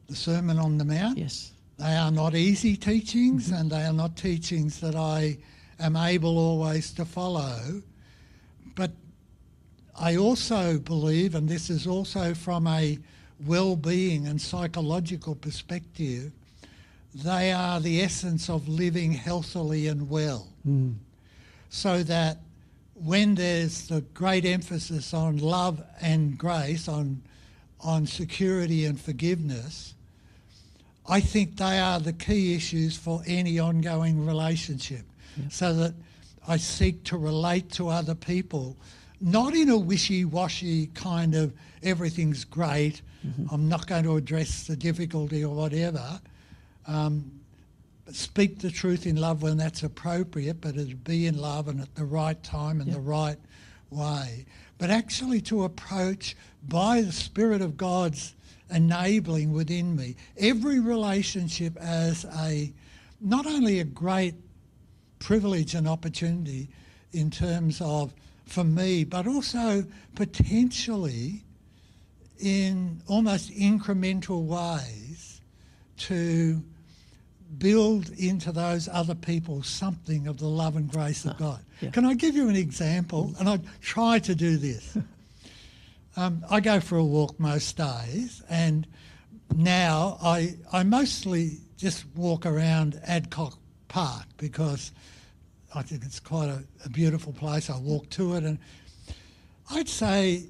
The 0.08 0.16
Sermon 0.16 0.58
on 0.58 0.78
the 0.78 0.84
Mount, 0.84 1.18
Yes. 1.18 1.52
they 1.78 1.94
are 1.94 2.10
not 2.10 2.34
easy 2.34 2.76
teachings 2.76 3.46
mm-hmm. 3.46 3.54
and 3.54 3.70
they 3.70 3.84
are 3.84 3.92
not 3.92 4.16
teachings 4.16 4.80
that 4.80 4.94
I 4.94 5.38
am 5.78 5.96
able 5.96 6.38
always 6.38 6.92
to 6.92 7.04
follow. 7.04 7.82
But 8.74 8.92
I 9.98 10.16
also 10.16 10.78
believe, 10.78 11.34
and 11.34 11.48
this 11.48 11.70
is 11.70 11.86
also 11.86 12.34
from 12.34 12.66
a 12.66 12.98
well-being 13.44 14.26
and 14.26 14.40
psychological 14.40 15.34
perspective, 15.34 16.32
they 17.22 17.52
are 17.52 17.80
the 17.80 18.02
essence 18.02 18.50
of 18.50 18.68
living 18.68 19.12
healthily 19.12 19.88
and 19.88 20.08
well. 20.10 20.48
Hmm. 20.64 20.92
So 21.70 22.02
that 22.02 22.38
when 22.94 23.34
there's 23.34 23.88
the 23.88 24.02
great 24.14 24.44
emphasis 24.44 25.12
on 25.14 25.38
love 25.38 25.82
and 26.00 26.36
grace, 26.38 26.88
on, 26.88 27.22
on 27.80 28.06
security 28.06 28.84
and 28.84 29.00
forgiveness, 29.00 29.94
I 31.08 31.20
think 31.20 31.56
they 31.56 31.78
are 31.78 32.00
the 32.00 32.12
key 32.12 32.54
issues 32.54 32.96
for 32.96 33.22
any 33.26 33.58
ongoing 33.58 34.26
relationship. 34.26 35.04
So 35.50 35.74
that 35.74 35.94
I 36.48 36.56
seek 36.56 37.04
to 37.04 37.18
relate 37.18 37.70
to 37.72 37.88
other 37.88 38.14
people, 38.14 38.76
not 39.20 39.54
in 39.54 39.68
a 39.68 39.76
wishy-washy 39.76 40.86
kind 40.94 41.34
of 41.34 41.52
everything's 41.82 42.44
great, 42.44 43.02
mm-hmm. 43.26 43.46
I'm 43.52 43.68
not 43.68 43.86
going 43.86 44.04
to 44.04 44.16
address 44.16 44.66
the 44.66 44.76
difficulty 44.76 45.44
or 45.44 45.54
whatever. 45.54 46.20
Um, 46.86 47.32
speak 48.12 48.60
the 48.60 48.70
truth 48.70 49.06
in 49.06 49.16
love 49.16 49.42
when 49.42 49.56
that's 49.56 49.82
appropriate, 49.82 50.60
but 50.60 50.76
it'd 50.76 51.04
be 51.04 51.26
in 51.26 51.36
love 51.38 51.68
and 51.68 51.80
at 51.80 51.94
the 51.96 52.04
right 52.04 52.40
time 52.42 52.80
and 52.80 52.88
Yeah. 52.88 52.94
the 52.94 53.00
right 53.00 53.38
way. 53.90 54.46
But 54.78 54.90
actually 54.90 55.40
to 55.42 55.64
approach 55.64 56.36
by 56.68 57.02
the 57.02 57.12
Spirit 57.12 57.62
of 57.62 57.76
God's 57.76 58.34
enabling 58.70 59.52
within 59.52 59.94
me 59.96 60.16
every 60.36 60.80
relationship 60.80 61.76
as 61.78 62.24
a 62.24 62.72
not 63.20 63.46
only 63.46 63.80
a 63.80 63.84
great 63.84 64.34
privilege 65.18 65.74
and 65.74 65.88
opportunity 65.88 66.68
in 67.12 67.30
terms 67.30 67.80
of 67.80 68.12
for 68.44 68.64
me, 68.64 69.02
but 69.04 69.26
also 69.26 69.84
potentially 70.14 71.42
in 72.38 73.00
almost 73.06 73.50
incremental 73.50 74.44
ways 74.44 75.40
to 75.96 76.62
build 77.58 78.10
into 78.10 78.52
those 78.52 78.88
other 78.88 79.14
people 79.14 79.62
something 79.62 80.26
of 80.26 80.38
the 80.38 80.46
love 80.46 80.76
and 80.76 80.90
grace 80.90 81.24
of 81.24 81.36
God. 81.38 81.60
yeah. 81.80 81.90
Can 81.90 82.04
I 82.04 82.14
give 82.14 82.34
you 82.34 82.48
an 82.48 82.56
example? 82.56 83.34
And 83.38 83.48
I 83.48 83.60
try 83.80 84.18
to 84.20 84.34
do 84.34 84.56
this. 84.56 84.96
um, 86.16 86.44
I 86.50 86.60
go 86.60 86.80
for 86.80 86.98
a 86.98 87.04
walk 87.04 87.38
most 87.38 87.76
days, 87.76 88.42
and 88.48 88.86
now 89.54 90.18
I, 90.22 90.56
I 90.72 90.82
mostly 90.82 91.58
just 91.76 92.04
walk 92.14 92.46
around 92.46 93.00
Adcock 93.04 93.58
Park 93.88 94.26
because 94.36 94.92
I 95.74 95.82
think 95.82 96.04
it's 96.04 96.20
quite 96.20 96.48
a, 96.48 96.64
a 96.84 96.88
beautiful 96.88 97.32
place. 97.32 97.70
I 97.70 97.78
walk 97.78 98.08
to 98.10 98.34
it, 98.34 98.44
and 98.44 98.58
I'd 99.70 99.88
say 99.88 100.44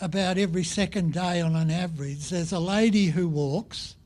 about 0.00 0.38
every 0.38 0.64
second 0.64 1.12
day 1.12 1.40
on 1.40 1.54
an 1.54 1.70
average, 1.70 2.28
there's 2.30 2.52
a 2.52 2.58
lady 2.58 3.06
who 3.06 3.28
walks 3.28 3.96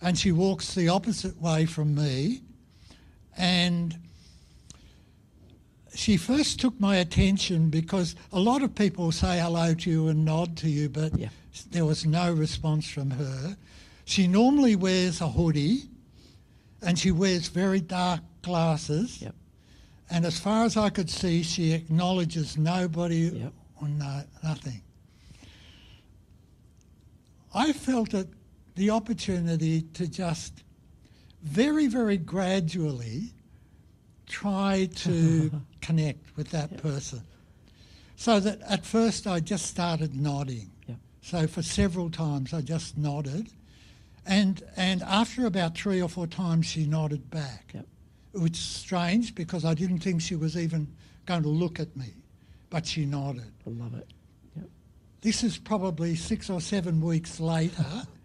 and 0.00 0.18
she 0.18 0.32
walks 0.32 0.74
the 0.74 0.88
opposite 0.88 1.40
way 1.40 1.66
from 1.66 1.94
me. 1.94 2.42
And 3.36 3.96
she 5.94 6.16
first 6.16 6.60
took 6.60 6.78
my 6.80 6.96
attention 6.96 7.70
because 7.70 8.16
a 8.32 8.40
lot 8.40 8.62
of 8.62 8.74
people 8.74 9.12
say 9.12 9.38
hello 9.38 9.74
to 9.74 9.90
you 9.90 10.08
and 10.08 10.24
nod 10.24 10.56
to 10.58 10.68
you, 10.68 10.88
but 10.88 11.18
Yeah. 11.18 11.28
there 11.70 11.84
was 11.84 12.04
no 12.04 12.32
response 12.32 12.86
from 12.86 13.10
her. 13.12 13.56
She 14.04 14.26
normally 14.26 14.76
wears 14.76 15.20
a 15.20 15.28
hoodie 15.28 15.88
and 16.82 16.98
she 16.98 17.10
wears 17.10 17.48
very 17.48 17.80
dark 17.80 18.20
glasses. 18.42 19.22
Yep. 19.22 19.34
And 20.10 20.26
as 20.26 20.38
far 20.38 20.64
as 20.64 20.76
I 20.76 20.90
could 20.90 21.08
see, 21.08 21.42
she 21.42 21.72
acknowledges 21.72 22.58
nobody 22.58 23.30
Yep. 23.30 23.52
or 23.80 23.88
no, 23.88 24.24
nothing. 24.42 24.82
I 27.54 27.72
felt 27.72 28.14
it 28.14 28.28
the 28.74 28.90
opportunity 28.90 29.82
to 29.94 30.08
just 30.08 30.64
very, 31.42 31.86
very 31.86 32.16
gradually 32.16 33.32
try 34.26 34.88
to 34.96 35.50
connect 35.80 36.36
with 36.36 36.50
that 36.50 36.78
person. 36.82 37.22
So 38.16 38.40
that 38.40 38.60
at 38.68 38.84
first 38.84 39.26
I 39.26 39.40
just 39.40 39.66
started 39.66 40.14
nodding. 40.14 40.70
Yep. 40.88 40.96
So 41.22 41.46
for 41.46 41.62
several 41.62 42.10
times 42.10 42.54
I 42.54 42.60
just 42.62 42.96
nodded. 42.96 43.48
And, 44.26 44.62
and 44.76 45.02
after 45.02 45.46
about 45.46 45.76
three 45.76 46.00
or 46.00 46.08
four 46.08 46.26
times 46.26 46.66
she 46.66 46.86
nodded 46.86 47.30
back 47.30 47.72
Yep. 47.74 47.86
which 48.32 48.52
is 48.52 48.64
strange 48.64 49.34
because 49.34 49.64
I 49.64 49.74
didn't 49.74 49.98
think 49.98 50.22
she 50.22 50.36
was 50.36 50.56
even 50.56 50.88
going 51.26 51.42
to 51.42 51.48
look 51.48 51.78
at 51.80 51.94
me, 51.96 52.14
but 52.70 52.86
she 52.86 53.04
nodded. 53.04 53.52
I 53.66 53.70
love 53.70 53.94
it. 53.94 54.08
Yep. 54.56 54.66
This 55.20 55.42
is 55.44 55.58
probably 55.58 56.14
six 56.16 56.48
or 56.48 56.60
seven 56.60 57.00
weeks 57.00 57.38
later, 57.40 57.84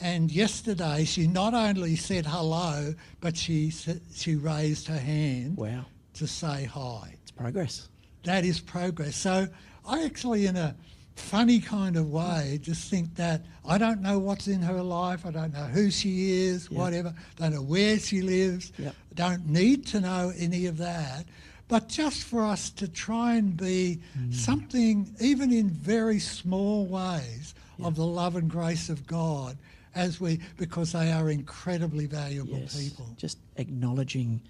and 0.00 0.30
yesterday 0.30 1.04
she 1.04 1.26
not 1.26 1.54
only 1.54 1.96
said 1.96 2.26
hello, 2.26 2.94
but 3.20 3.36
she 3.36 3.70
she 4.14 4.36
raised 4.36 4.86
her 4.88 4.98
hand 4.98 5.56
Wow. 5.56 5.86
to 6.14 6.26
say 6.26 6.64
hi. 6.64 7.14
It's 7.22 7.30
progress. 7.30 7.88
That 8.24 8.44
is 8.44 8.60
progress. 8.60 9.16
So 9.16 9.48
I 9.86 10.04
actually, 10.04 10.46
in 10.46 10.56
a 10.56 10.74
funny 11.14 11.60
kind 11.60 11.96
of 11.96 12.10
way, 12.10 12.58
just 12.60 12.90
think 12.90 13.14
that 13.14 13.42
I 13.64 13.78
don't 13.78 14.02
know 14.02 14.18
what's 14.18 14.48
in 14.48 14.60
her 14.62 14.82
life. 14.82 15.24
I 15.24 15.30
don't 15.30 15.52
know 15.54 15.64
who 15.64 15.90
she 15.90 16.32
is, 16.44 16.68
Yeah. 16.70 16.78
whatever. 16.78 17.14
Don't 17.36 17.54
know 17.54 17.62
where 17.62 17.98
she 17.98 18.20
lives. 18.22 18.72
Yep. 18.78 18.94
Don't 19.14 19.46
need 19.48 19.86
to 19.88 20.00
know 20.00 20.32
any 20.36 20.66
of 20.66 20.76
that. 20.78 21.24
But 21.68 21.88
just 21.88 22.22
for 22.24 22.44
us 22.44 22.70
to 22.70 22.86
try 22.86 23.34
and 23.36 23.56
be 23.56 24.00
Mm. 24.18 24.34
something, 24.34 25.14
even 25.20 25.52
in 25.52 25.70
very 25.70 26.20
small 26.20 26.86
ways, 26.86 27.54
of 27.82 27.96
the 27.96 28.06
love 28.06 28.36
and 28.36 28.48
grace 28.50 28.88
of 28.88 29.06
God, 29.06 29.56
as 29.94 30.20
we 30.20 30.40
because 30.56 30.92
they 30.92 31.12
are 31.12 31.30
incredibly 31.30 32.06
valuable 32.06 32.58
Yes. 32.58 32.76
people. 32.82 33.08
Just 33.16 33.38
acknowledging 33.56 34.40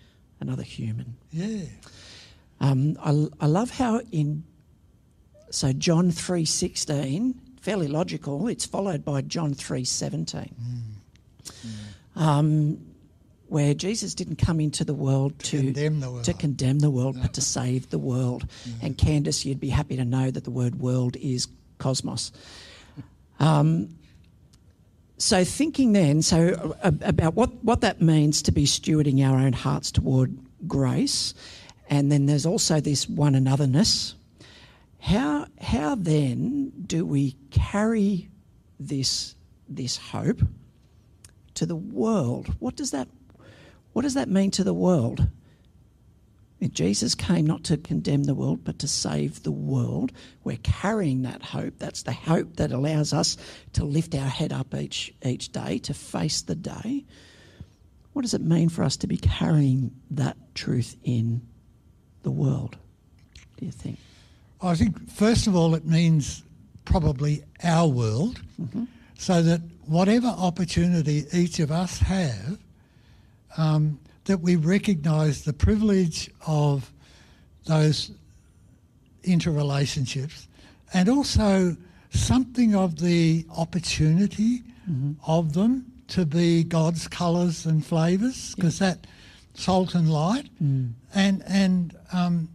another 0.40 0.62
human. 0.62 1.16
Yeah. 1.32 1.64
Um, 2.60 2.96
I, 3.02 3.44
I 3.44 3.46
love 3.46 3.70
how 3.70 4.00
in 4.12 4.44
so 5.50 5.72
John 5.72 6.10
three 6.10 6.44
sixteen, 6.44 7.40
fairly 7.60 7.86
logical. 7.88 8.48
It's 8.48 8.66
followed 8.66 9.04
by 9.04 9.20
John 9.22 9.54
three 9.54 9.84
seventeen, 9.84 10.54
um, 12.14 12.78
where 13.48 13.74
Jesus 13.74 14.14
didn't 14.14 14.36
come 14.36 14.58
into 14.60 14.84
the 14.84 14.94
world 14.94 15.38
to, 15.40 15.58
condemn 15.58 16.00
the 16.00 16.10
world. 16.10 16.24
to 16.24 16.32
condemn 16.32 16.80
the 16.80 16.90
world, 16.90 17.16
but 17.20 17.34
to 17.34 17.40
save 17.40 17.90
the 17.90 17.98
world. 17.98 18.48
And 18.82 18.96
Candice, 18.98 19.44
you'd 19.44 19.60
be 19.60 19.68
happy 19.68 19.96
to 19.96 20.04
know 20.04 20.30
that 20.30 20.44
the 20.44 20.50
word 20.50 20.80
"world" 20.80 21.16
is 21.16 21.46
cosmos. 21.78 22.32
Um, 23.38 23.96
so 25.18 25.44
thinking 25.44 25.92
then, 25.92 26.22
so 26.22 26.76
uh, 26.82 26.92
about 27.02 27.34
what, 27.34 27.64
what 27.64 27.80
that 27.80 28.00
means 28.02 28.42
to 28.42 28.52
be 28.52 28.64
stewarding 28.64 29.26
our 29.26 29.38
own 29.38 29.52
hearts 29.52 29.90
toward 29.90 30.36
grace, 30.66 31.34
and 31.88 32.10
then 32.10 32.26
there's 32.26 32.46
also 32.46 32.80
this 32.80 33.08
one 33.08 33.34
anotherness. 33.34 34.14
How 34.98 35.46
how 35.60 35.94
then 35.94 36.72
do 36.86 37.06
we 37.06 37.36
carry 37.50 38.28
this 38.80 39.36
this 39.68 39.96
hope 39.96 40.40
to 41.54 41.64
the 41.64 41.76
world? 41.76 42.48
What 42.58 42.76
does 42.76 42.90
that 42.90 43.08
what 43.92 44.02
does 44.02 44.14
that 44.14 44.28
mean 44.28 44.50
to 44.52 44.64
the 44.64 44.74
world? 44.74 45.28
Jesus 46.72 47.14
came 47.14 47.46
not 47.46 47.64
to 47.64 47.76
condemn 47.76 48.24
the 48.24 48.34
world, 48.34 48.64
but 48.64 48.78
to 48.80 48.88
save 48.88 49.42
the 49.42 49.52
world. 49.52 50.12
We're 50.44 50.58
carrying 50.62 51.22
that 51.22 51.42
hope. 51.42 51.78
That's 51.78 52.02
the 52.02 52.12
hope 52.12 52.56
that 52.56 52.72
allows 52.72 53.12
us 53.12 53.36
to 53.74 53.84
lift 53.84 54.14
our 54.14 54.28
head 54.28 54.52
up 54.52 54.74
each 54.74 55.12
each 55.24 55.50
day, 55.50 55.78
to 55.78 55.94
face 55.94 56.42
the 56.42 56.54
day. 56.54 57.04
What 58.12 58.22
does 58.22 58.34
it 58.34 58.42
mean 58.42 58.68
for 58.68 58.82
us 58.82 58.96
to 58.98 59.06
be 59.06 59.18
carrying 59.18 59.92
that 60.10 60.36
truth 60.54 60.96
in 61.04 61.42
the 62.22 62.30
world? 62.30 62.76
Do 63.58 63.66
you 63.66 63.72
think? 63.72 63.98
I 64.62 64.74
think, 64.74 65.10
first 65.10 65.46
of 65.46 65.54
all, 65.54 65.74
it 65.74 65.84
means 65.84 66.42
probably 66.84 67.42
our 67.62 67.88
world, 67.88 68.40
so 69.18 69.42
that 69.42 69.60
whatever 69.84 70.28
opportunity 70.28 71.26
each 71.32 71.58
of 71.58 71.70
us 71.70 71.98
have, 71.98 72.58
um, 73.56 73.98
that 74.26 74.40
we 74.40 74.56
recognise 74.56 75.44
the 75.44 75.52
privilege 75.52 76.30
of 76.46 76.92
those 77.66 78.12
interrelationships 79.24 80.46
and 80.92 81.08
also 81.08 81.76
something 82.10 82.74
of 82.74 83.00
the 83.00 83.44
opportunity 83.56 84.62
of 85.26 85.52
them 85.52 85.84
to 86.08 86.24
be 86.24 86.62
God's 86.62 87.08
colours 87.08 87.66
and 87.66 87.84
flavours, 87.84 88.54
because 88.54 88.78
that 88.78 89.06
salt 89.54 89.94
and 89.94 90.08
light, 90.12 90.48
and 91.14 91.42
and 91.46 91.96
um, 92.12 92.48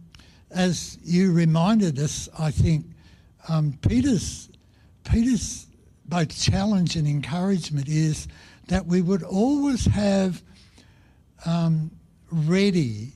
as 0.50 0.98
you 1.04 1.32
reminded 1.32 1.98
us, 1.98 2.28
I 2.38 2.50
think 2.50 2.86
um, 3.48 3.78
Peter's 3.82 4.48
Peter's 5.04 5.66
both 6.06 6.40
challenge 6.40 6.96
and 6.96 7.06
encouragement 7.06 7.88
is 7.88 8.28
that 8.68 8.86
we 8.86 9.02
would 9.02 9.22
always 9.22 9.84
have 9.86 10.42
um, 11.46 11.90
ready 12.30 13.12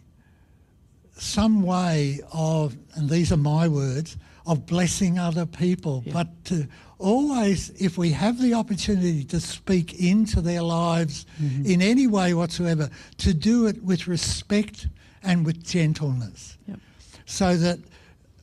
some 1.19 1.62
way 1.62 2.21
of, 2.33 2.77
and 2.95 3.09
these 3.09 3.33
are 3.33 3.37
my 3.39 3.69
words, 3.69 4.17
of 4.45 4.67
blessing 4.67 5.19
other 5.19 5.47
people, 5.47 6.03
Yeah. 6.07 6.12
but 6.12 6.45
to 6.47 6.69
always, 6.99 7.71
if 7.71 7.99
we 7.99 8.11
have 8.12 8.41
the 8.41 8.55
opportunity 8.55 9.25
to 9.25 9.41
speak 9.41 9.95
into 10.01 10.41
their 10.41 10.62
lives 10.62 11.27
in 11.65 11.83
any 11.83 12.07
way 12.07 12.33
whatsoever, 12.35 12.89
to 13.19 13.35
do 13.35 13.67
it 13.67 13.83
with 13.83 14.07
respect 14.07 14.89
and 15.23 15.45
with 15.45 15.65
gentleness 15.65 16.57
Yep. 16.69 16.79
so 17.25 17.57
that 17.57 17.79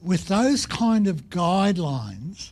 with 0.02 0.28
those 0.28 0.65
kind 0.65 1.08
of 1.08 1.30
guidelines 1.30 2.52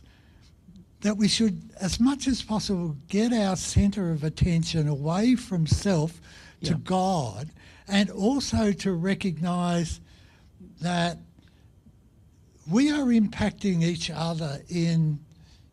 that 1.02 1.16
we 1.16 1.28
should 1.28 1.60
as 1.80 1.98
much 2.00 2.26
as 2.28 2.42
possible 2.42 2.96
get 3.08 3.32
our 3.32 3.56
center 3.56 4.10
of 4.12 4.22
attention 4.24 4.88
away 4.88 5.34
from 5.34 5.66
self 5.66 6.20
to 6.64 6.72
Yeah. 6.72 6.78
God 6.84 7.50
and 7.88 8.10
also 8.10 8.72
to 8.72 8.92
recognize 8.92 10.00
that 10.80 11.18
we 12.70 12.90
are 12.90 13.06
impacting 13.06 13.82
each 13.82 14.10
other 14.10 14.62
in 14.68 15.18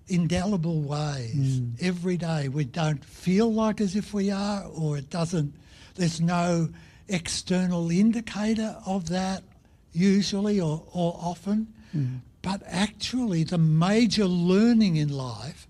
indelible 0.07 0.81
ways 0.81 1.59
mm. 1.59 1.81
every 1.81 2.17
day. 2.17 2.49
We 2.49 2.65
don't 2.65 3.03
feel 3.05 3.53
like 3.53 3.79
as 3.79 3.95
if 3.95 4.13
we 4.13 4.31
are, 4.31 4.65
or 4.65 4.97
it 4.97 5.09
doesn't, 5.09 5.53
there's 5.95 6.19
no 6.19 6.69
external 7.07 7.91
indicator 7.91 8.75
of 8.85 9.09
that 9.09 9.43
usually 9.91 10.59
or, 10.59 10.83
or 10.91 11.17
often. 11.21 11.73
Mm. 11.95 12.19
But 12.41 12.63
actually, 12.65 13.43
the 13.43 13.57
major 13.57 14.25
learning 14.25 14.95
in 14.95 15.09
life 15.09 15.67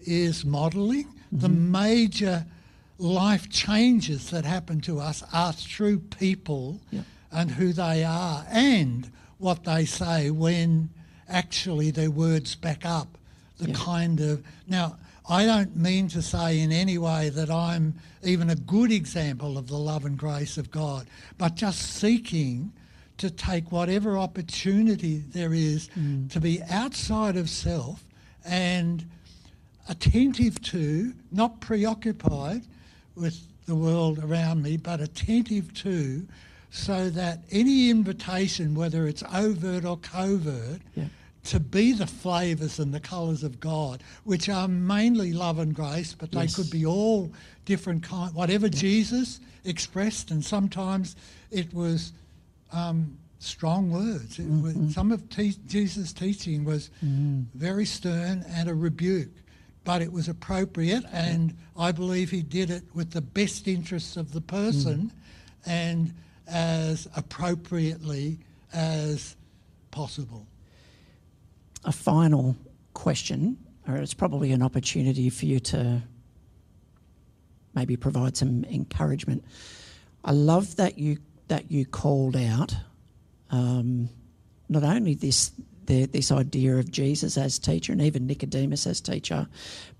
is 0.00 0.44
modelling. 0.44 1.06
The 1.30 1.48
mm-hmm. 1.48 1.72
major 1.72 2.46
life 2.98 3.48
changes 3.48 4.30
that 4.30 4.44
happen 4.44 4.80
to 4.82 4.98
us 5.00 5.22
are 5.32 5.52
through 5.52 6.00
people 6.00 6.80
Yeah. 6.90 7.02
and 7.30 7.50
who 7.52 7.72
they 7.72 8.04
are 8.04 8.44
and 8.50 9.10
what 9.38 9.64
they 9.64 9.84
say 9.84 10.30
when 10.30 10.90
actually 11.28 11.90
their 11.90 12.10
words 12.10 12.54
back 12.56 12.84
up 12.84 13.16
the 13.58 13.68
Yeah. 13.68 13.74
kind 13.74 14.20
of. 14.20 14.42
Now, 14.66 14.96
I 15.28 15.44
don't 15.44 15.76
mean 15.76 16.08
to 16.08 16.22
say 16.22 16.58
in 16.60 16.72
any 16.72 16.96
way 16.96 17.28
that 17.28 17.50
I'm 17.50 17.94
even 18.24 18.50
a 18.50 18.54
good 18.56 18.90
example 18.90 19.58
of 19.58 19.68
the 19.68 19.78
love 19.78 20.04
and 20.04 20.16
grace 20.16 20.56
of 20.56 20.70
God, 20.70 21.06
but 21.36 21.54
just 21.54 21.80
seeking 21.80 22.72
to 23.18 23.30
take 23.30 23.70
whatever 23.70 24.16
opportunity 24.16 25.18
there 25.18 25.52
is 25.52 25.88
mm. 25.98 26.30
to 26.30 26.40
be 26.40 26.62
outside 26.70 27.36
of 27.36 27.50
self 27.50 28.04
and 28.44 29.04
attentive 29.88 30.60
to, 30.62 31.12
not 31.30 31.60
preoccupied 31.60 32.62
with 33.18 33.40
the 33.66 33.74
world 33.74 34.18
around 34.22 34.62
me, 34.62 34.76
but 34.76 35.00
attentive 35.00 35.74
to, 35.74 36.26
so 36.70 37.10
that 37.10 37.40
any 37.50 37.90
invitation, 37.90 38.74
whether 38.74 39.06
it's 39.06 39.22
overt 39.34 39.84
or 39.84 39.96
covert, 39.98 40.80
Yeah. 40.94 41.08
to 41.44 41.60
be 41.60 41.92
the 41.92 42.06
flavours 42.06 42.78
and 42.78 42.92
the 42.92 43.00
colours 43.00 43.42
of 43.42 43.58
God, 43.60 44.02
which 44.24 44.48
are 44.48 44.68
mainly 44.68 45.32
love 45.32 45.58
and 45.58 45.74
grace, 45.74 46.14
but 46.18 46.30
they 46.32 46.42
Yes. 46.42 46.54
could 46.56 46.70
be 46.70 46.84
all 46.84 47.32
different 47.64 48.02
kind. 48.02 48.34
Whatever 48.34 48.68
Jesus 48.68 49.40
expressed, 49.64 50.30
and 50.30 50.44
sometimes 50.44 51.16
it 51.50 51.72
was 51.74 52.12
um, 52.72 53.16
strong 53.38 53.90
words. 53.90 54.38
It 54.38 54.46
was, 54.48 54.92
some 54.94 55.10
of 55.10 55.26
te- 55.30 55.56
Jesus' 55.66 56.12
teaching 56.12 56.64
was 56.64 56.90
very 57.54 57.86
stern 57.86 58.44
and 58.48 58.68
a 58.68 58.74
rebuke, 58.74 59.32
but 59.88 60.02
it 60.02 60.12
was 60.12 60.28
appropriate, 60.28 61.02
and 61.12 61.56
I 61.74 61.92
believe 61.92 62.28
he 62.30 62.42
did 62.42 62.68
it 62.68 62.82
with 62.92 63.12
the 63.12 63.22
best 63.22 63.66
interests 63.66 64.18
of 64.18 64.34
the 64.34 64.40
person 64.42 65.10
and 65.64 66.12
as 66.46 67.08
appropriately 67.16 68.38
as 68.74 69.34
possible. 69.90 70.46
A 71.86 71.92
final 71.92 72.54
question, 72.92 73.56
or 73.88 73.96
it's 73.96 74.12
probably 74.12 74.52
an 74.52 74.62
opportunity 74.62 75.30
for 75.30 75.46
you 75.46 75.58
to 75.58 76.02
maybe 77.74 77.96
provide 77.96 78.36
some 78.36 78.64
encouragement. 78.64 79.42
I 80.22 80.32
love 80.32 80.76
that 80.76 80.98
you 80.98 81.16
that 81.46 81.70
you 81.70 81.86
called 81.86 82.36
out 82.36 82.76
um, 83.50 84.10
not 84.68 84.84
only 84.84 85.14
this 85.14 85.50
the, 85.88 86.04
this 86.06 86.30
idea 86.30 86.76
of 86.76 86.90
Jesus 86.90 87.36
as 87.36 87.58
teacher 87.58 87.92
and 87.92 88.00
even 88.02 88.26
Nicodemus 88.26 88.86
as 88.86 89.00
teacher, 89.00 89.48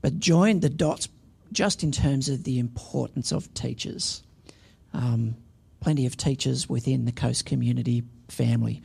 but 0.02 0.18
joined 0.20 0.62
the 0.62 0.68
dots 0.68 1.08
just 1.50 1.82
in 1.82 1.90
terms 1.90 2.28
of 2.28 2.44
the 2.44 2.58
importance 2.58 3.32
of 3.32 3.52
teachers. 3.54 4.22
Um, 4.92 5.34
plenty 5.80 6.06
of 6.06 6.16
teachers 6.16 6.68
within 6.68 7.06
the 7.06 7.12
Coast 7.12 7.46
Community 7.46 8.04
family 8.28 8.82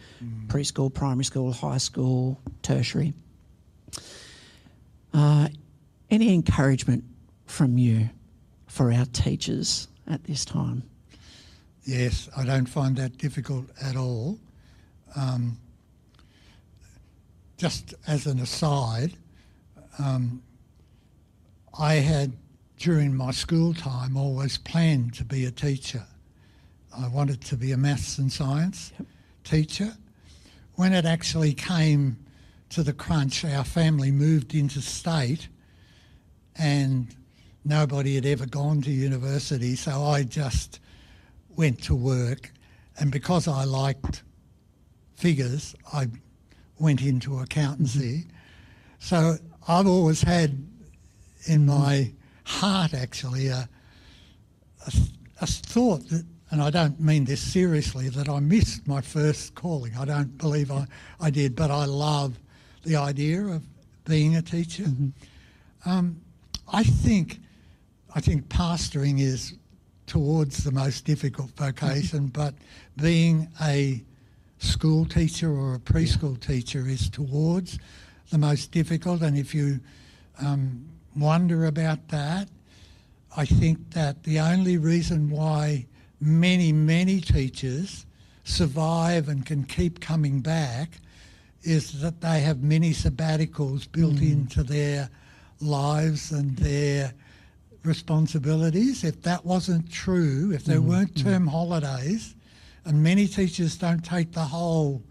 preschool, 0.48 0.94
primary 0.94 1.26
school, 1.26 1.52
high 1.52 1.78
school, 1.78 2.40
tertiary. 2.62 3.14
Uh, 5.14 5.50
any 6.10 6.34
encouragement 6.34 7.04
from 7.46 7.78
you 7.78 8.10
for 8.68 8.92
our 8.94 9.06
teachers 9.06 9.90
at 10.08 10.24
this 10.24 10.46
time? 10.46 10.84
Yes, 11.84 12.30
I 12.38 12.46
don't 12.46 12.66
find 12.66 12.96
that 12.96 13.18
difficult 13.18 13.66
at 13.82 13.98
all. 13.98 14.40
Um, 15.16 15.58
just 17.58 17.94
as 18.08 18.26
an 18.26 18.40
aside, 18.40 19.14
um, 20.00 20.42
I 21.78 21.96
had 21.96 22.34
during 22.78 23.16
my 23.16 23.32
school 23.32 23.74
time 23.74 24.18
always 24.18 24.58
planned 24.58 25.14
to 25.16 25.24
be 25.24 25.46
a 25.46 25.52
teacher. 25.52 26.04
I 26.96 27.08
wanted 27.08 27.42
to 27.42 27.56
be 27.56 27.72
a 27.72 27.78
maths 27.78 28.18
and 28.18 28.32
science 28.32 28.92
teacher. 29.44 29.94
When 30.76 30.94
it 30.94 31.06
actually 31.06 31.54
came 31.54 32.18
to 32.70 32.84
the 32.84 32.94
crunch, 32.94 33.46
our 33.46 33.64
family 33.64 34.12
moved 34.12 34.54
into 34.54 34.82
state 34.82 35.48
and 36.56 37.16
nobody 37.64 38.16
had 38.16 38.26
ever 38.26 38.46
gone 38.46 38.82
to 38.82 38.92
university, 38.92 39.76
so 39.76 40.04
I 40.04 40.24
just 40.24 40.80
went 41.56 41.82
to 41.84 41.96
work. 41.96 42.52
And 43.00 43.12
because 43.12 43.48
I 43.48 43.64
liked 43.64 44.24
figures, 45.16 45.76
I 45.92 46.10
went 46.84 47.02
into 47.02 47.40
accountancy. 47.40 48.26
So 49.00 49.38
I've 49.70 49.88
always 49.88 50.22
had 50.22 50.68
in 51.46 51.66
my 51.66 52.12
heart 52.44 52.94
actually 52.94 53.48
a, 53.48 53.70
a, 54.86 54.94
a 55.40 55.48
thought 55.48 56.10
that, 56.10 56.26
and 56.52 56.62
I 56.62 56.70
don't 56.70 57.00
mean 57.00 57.24
this 57.24 57.42
seriously, 57.42 58.10
that 58.10 58.28
I 58.28 58.42
missed 58.42 58.86
my 58.86 59.00
first 59.00 59.56
calling. 59.56 59.96
I 59.98 60.04
don't 60.04 60.38
believe 60.38 60.72
I, 60.72 60.86
I 61.22 61.30
did, 61.30 61.56
but 61.56 61.72
I 61.72 61.86
love 61.86 62.38
the 62.84 62.98
idea 62.98 63.46
of 63.46 63.64
being 64.04 64.36
a 64.36 64.42
teacher. 64.42 64.86
Um, 65.86 66.20
I 66.72 66.84
think 66.84 67.40
I 68.14 68.20
think 68.20 68.48
pastoring 68.50 69.20
is 69.22 69.56
towards 70.06 70.64
the 70.66 70.72
most 70.72 71.06
difficult 71.06 71.50
vocation, 71.52 72.28
but 72.42 72.54
being 72.98 73.48
a 73.62 74.04
school 74.64 75.06
teacher 75.06 75.52
or 75.52 75.76
a 75.76 75.80
preschool 75.80 76.40
teacher 76.40 76.88
is 76.88 77.10
towards 77.10 77.78
the 78.32 78.38
most 78.38 78.72
difficult. 78.72 79.22
And 79.22 79.38
if 79.38 79.54
you 79.54 79.80
um, 80.40 80.86
wonder 81.16 81.66
about 81.66 82.08
that, 82.10 82.48
I 83.36 83.46
think 83.46 83.92
that 83.92 84.24
the 84.24 84.40
only 84.40 84.78
reason 84.78 85.30
why 85.30 85.86
many, 86.20 86.72
many 86.72 87.20
teachers 87.20 88.06
survive 88.44 89.28
and 89.28 89.46
can 89.46 89.64
keep 89.64 90.00
coming 90.00 90.40
back 90.40 91.00
is 91.64 92.02
that 92.02 92.22
they 92.22 92.42
have 92.42 92.62
many 92.62 92.92
sabbaticals 92.92 93.92
built 93.92 94.20
hmm. 94.20 94.32
into 94.32 94.64
their 94.64 95.10
lives 95.62 96.32
and 96.32 96.58
their 96.58 97.14
responsibilities. 97.84 99.04
If 99.04 99.22
that 99.24 99.46
wasn't 99.46 99.92
true, 99.92 100.52
if 100.54 100.66
there 100.66 100.80
hmm. 100.80 100.90
weren't 100.90 101.20
hmm. 101.20 101.28
term 101.28 101.48
holidays, 101.48 102.36
and 102.86 103.02
many 103.04 103.28
teachers 103.28 103.78
don't 103.78 104.04
take 104.04 104.34
the 104.34 104.42
whole 104.42 105.04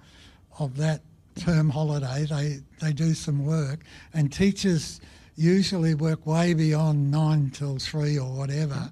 of 0.58 0.76
that 0.76 1.02
term 1.36 1.70
holiday, 1.70 2.26
they, 2.28 2.60
they 2.80 2.92
do 2.92 3.14
some 3.14 3.46
work, 3.46 3.80
and 4.12 4.32
teachers 4.32 5.00
usually 5.34 5.94
work 5.94 6.26
way 6.26 6.52
beyond 6.52 7.10
nine 7.10 7.50
till 7.50 7.78
three 7.78 8.18
or 8.18 8.32
whatever. 8.32 8.90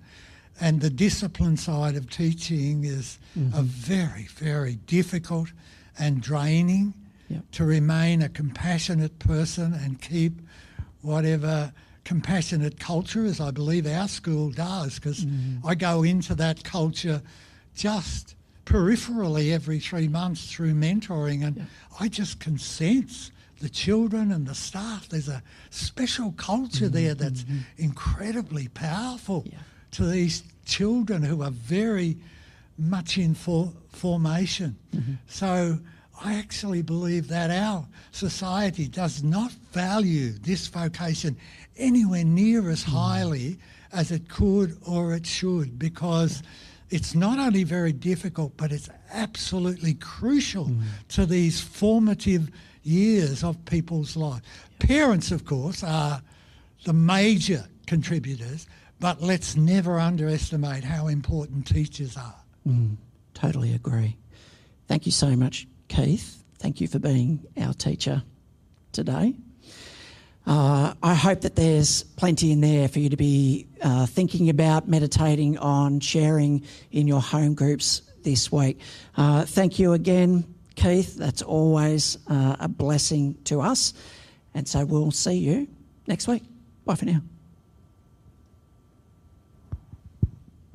And 0.61 0.81
the 0.81 0.91
discipline 0.91 1.57
side 1.57 1.97
of 1.97 2.11
teaching 2.11 2.85
is 2.85 3.19
a 3.35 3.39
mm-hmm. 3.39 3.63
very, 3.63 4.25
very 4.25 4.77
difficult 4.77 5.53
and 5.99 6.21
draining 6.21 6.95
Yep. 7.31 7.43
to 7.53 7.65
remain 7.65 8.23
a 8.23 8.29
compassionate 8.29 9.21
person 9.21 9.73
and 9.73 10.03
keep 10.03 10.41
whatever 11.01 11.73
compassionate 12.03 12.81
culture, 12.81 13.25
as 13.25 13.41
I 13.41 13.53
believe 13.53 13.87
our 13.87 14.09
school 14.09 14.51
does, 14.51 14.97
because 14.97 15.25
mm-hmm. 15.25 15.65
I 15.65 15.77
go 15.77 16.03
into 16.03 16.35
that 16.35 16.65
culture 16.65 17.23
just 17.77 18.35
peripherally 18.71 19.53
every 19.53 19.81
three 19.81 20.07
months 20.07 20.51
through 20.51 20.75
mentoring, 20.75 21.45
and 21.45 21.67
I 21.99 22.07
just 22.09 22.39
can 22.39 22.57
sense 22.57 23.33
the 23.61 23.69
children 23.69 24.31
and 24.31 24.47
the 24.47 24.55
staff. 24.55 25.09
There's 25.09 25.29
a 25.29 25.43
special 25.71 26.33
culture 26.37 26.85
mm-hmm, 26.85 26.95
there 26.95 27.15
that's 27.15 27.43
mm-hmm. 27.43 27.59
incredibly 27.79 28.69
powerful 28.69 29.43
Yeah. 29.45 29.59
to 29.93 30.07
these 30.07 30.45
children 30.67 31.23
who 31.23 31.43
are 31.43 31.51
very 31.51 32.17
much 32.79 33.19
in 33.19 33.35
for, 33.35 33.73
formation. 33.89 34.77
Mm-hmm. 34.95 35.15
So 35.27 35.79
I 36.25 36.35
actually 36.35 36.83
believe 36.83 37.27
that 37.29 37.51
our 37.51 37.85
society 38.13 38.87
does 38.87 39.25
not 39.25 39.51
value 39.73 40.31
this 40.31 40.69
vocation 40.69 41.37
anywhere 41.77 42.25
near 42.25 42.71
as 42.71 42.85
highly 42.85 43.59
as 43.93 44.13
it 44.13 44.29
could 44.29 44.79
or 44.87 45.13
it 45.13 45.27
should 45.27 45.77
because 45.77 46.43
it's 46.91 47.15
not 47.15 47.39
only 47.39 47.65
very 47.65 47.93
difficult, 47.93 48.57
but 48.57 48.73
it's 48.73 48.89
absolutely 49.13 49.95
crucial 49.95 50.67
mm. 50.67 50.83
to 51.09 51.25
these 51.27 51.61
formative 51.61 52.51
years 52.83 53.45
of 53.45 53.65
people's 53.65 54.17
life. 54.17 54.43
Parents, 54.79 55.31
of 55.31 55.45
course, 55.45 55.83
are 55.85 56.23
the 56.85 56.93
major 56.93 57.67
contributors, 57.87 58.67
but 58.99 59.23
let's 59.23 59.57
never 59.57 59.99
underestimate 59.99 60.85
how 60.85 61.07
important 61.07 61.67
teachers 61.67 62.17
are. 62.17 62.43
Mm. 62.67 62.97
Totally 63.35 63.75
agree. 63.75 64.17
Thank 64.89 65.07
you 65.07 65.13
so 65.13 65.37
much, 65.37 65.67
Keith. 65.89 66.43
Thank 66.59 66.81
you 66.81 66.89
for 66.89 66.99
being 66.99 67.47
our 67.57 67.73
teacher 67.73 68.23
today. 68.93 69.35
Uh, 70.51 70.95
I 71.01 71.15
hope 71.15 71.43
that 71.43 71.55
there's 71.55 72.03
plenty 72.03 72.51
in 72.51 72.61
there 72.61 72.89
for 72.89 72.99
you 72.99 73.09
to 73.11 73.17
be 73.17 73.69
uh, 73.83 74.07
thinking 74.07 74.51
about, 74.51 74.89
meditating 74.89 75.57
on, 75.59 76.01
sharing 76.01 76.65
in 76.91 77.07
your 77.07 77.21
home 77.21 77.55
groups 77.55 78.03
this 78.25 78.51
week. 78.51 78.81
Uh, 79.17 79.45
thank 79.45 79.79
you 79.79 79.93
again, 79.93 80.45
Keith. 80.75 81.15
That's 81.15 81.43
always 81.43 82.19
uh, 82.27 82.57
a 82.59 82.67
blessing 82.67 83.37
to 83.45 83.61
us. 83.61 83.95
And 84.53 84.67
so 84.67 84.85
we'll 84.85 85.13
see 85.13 85.39
you 85.39 85.69
next 86.09 86.27
week. 86.27 86.43
Bye 86.85 86.97
for 86.97 87.05
now. 87.05 87.21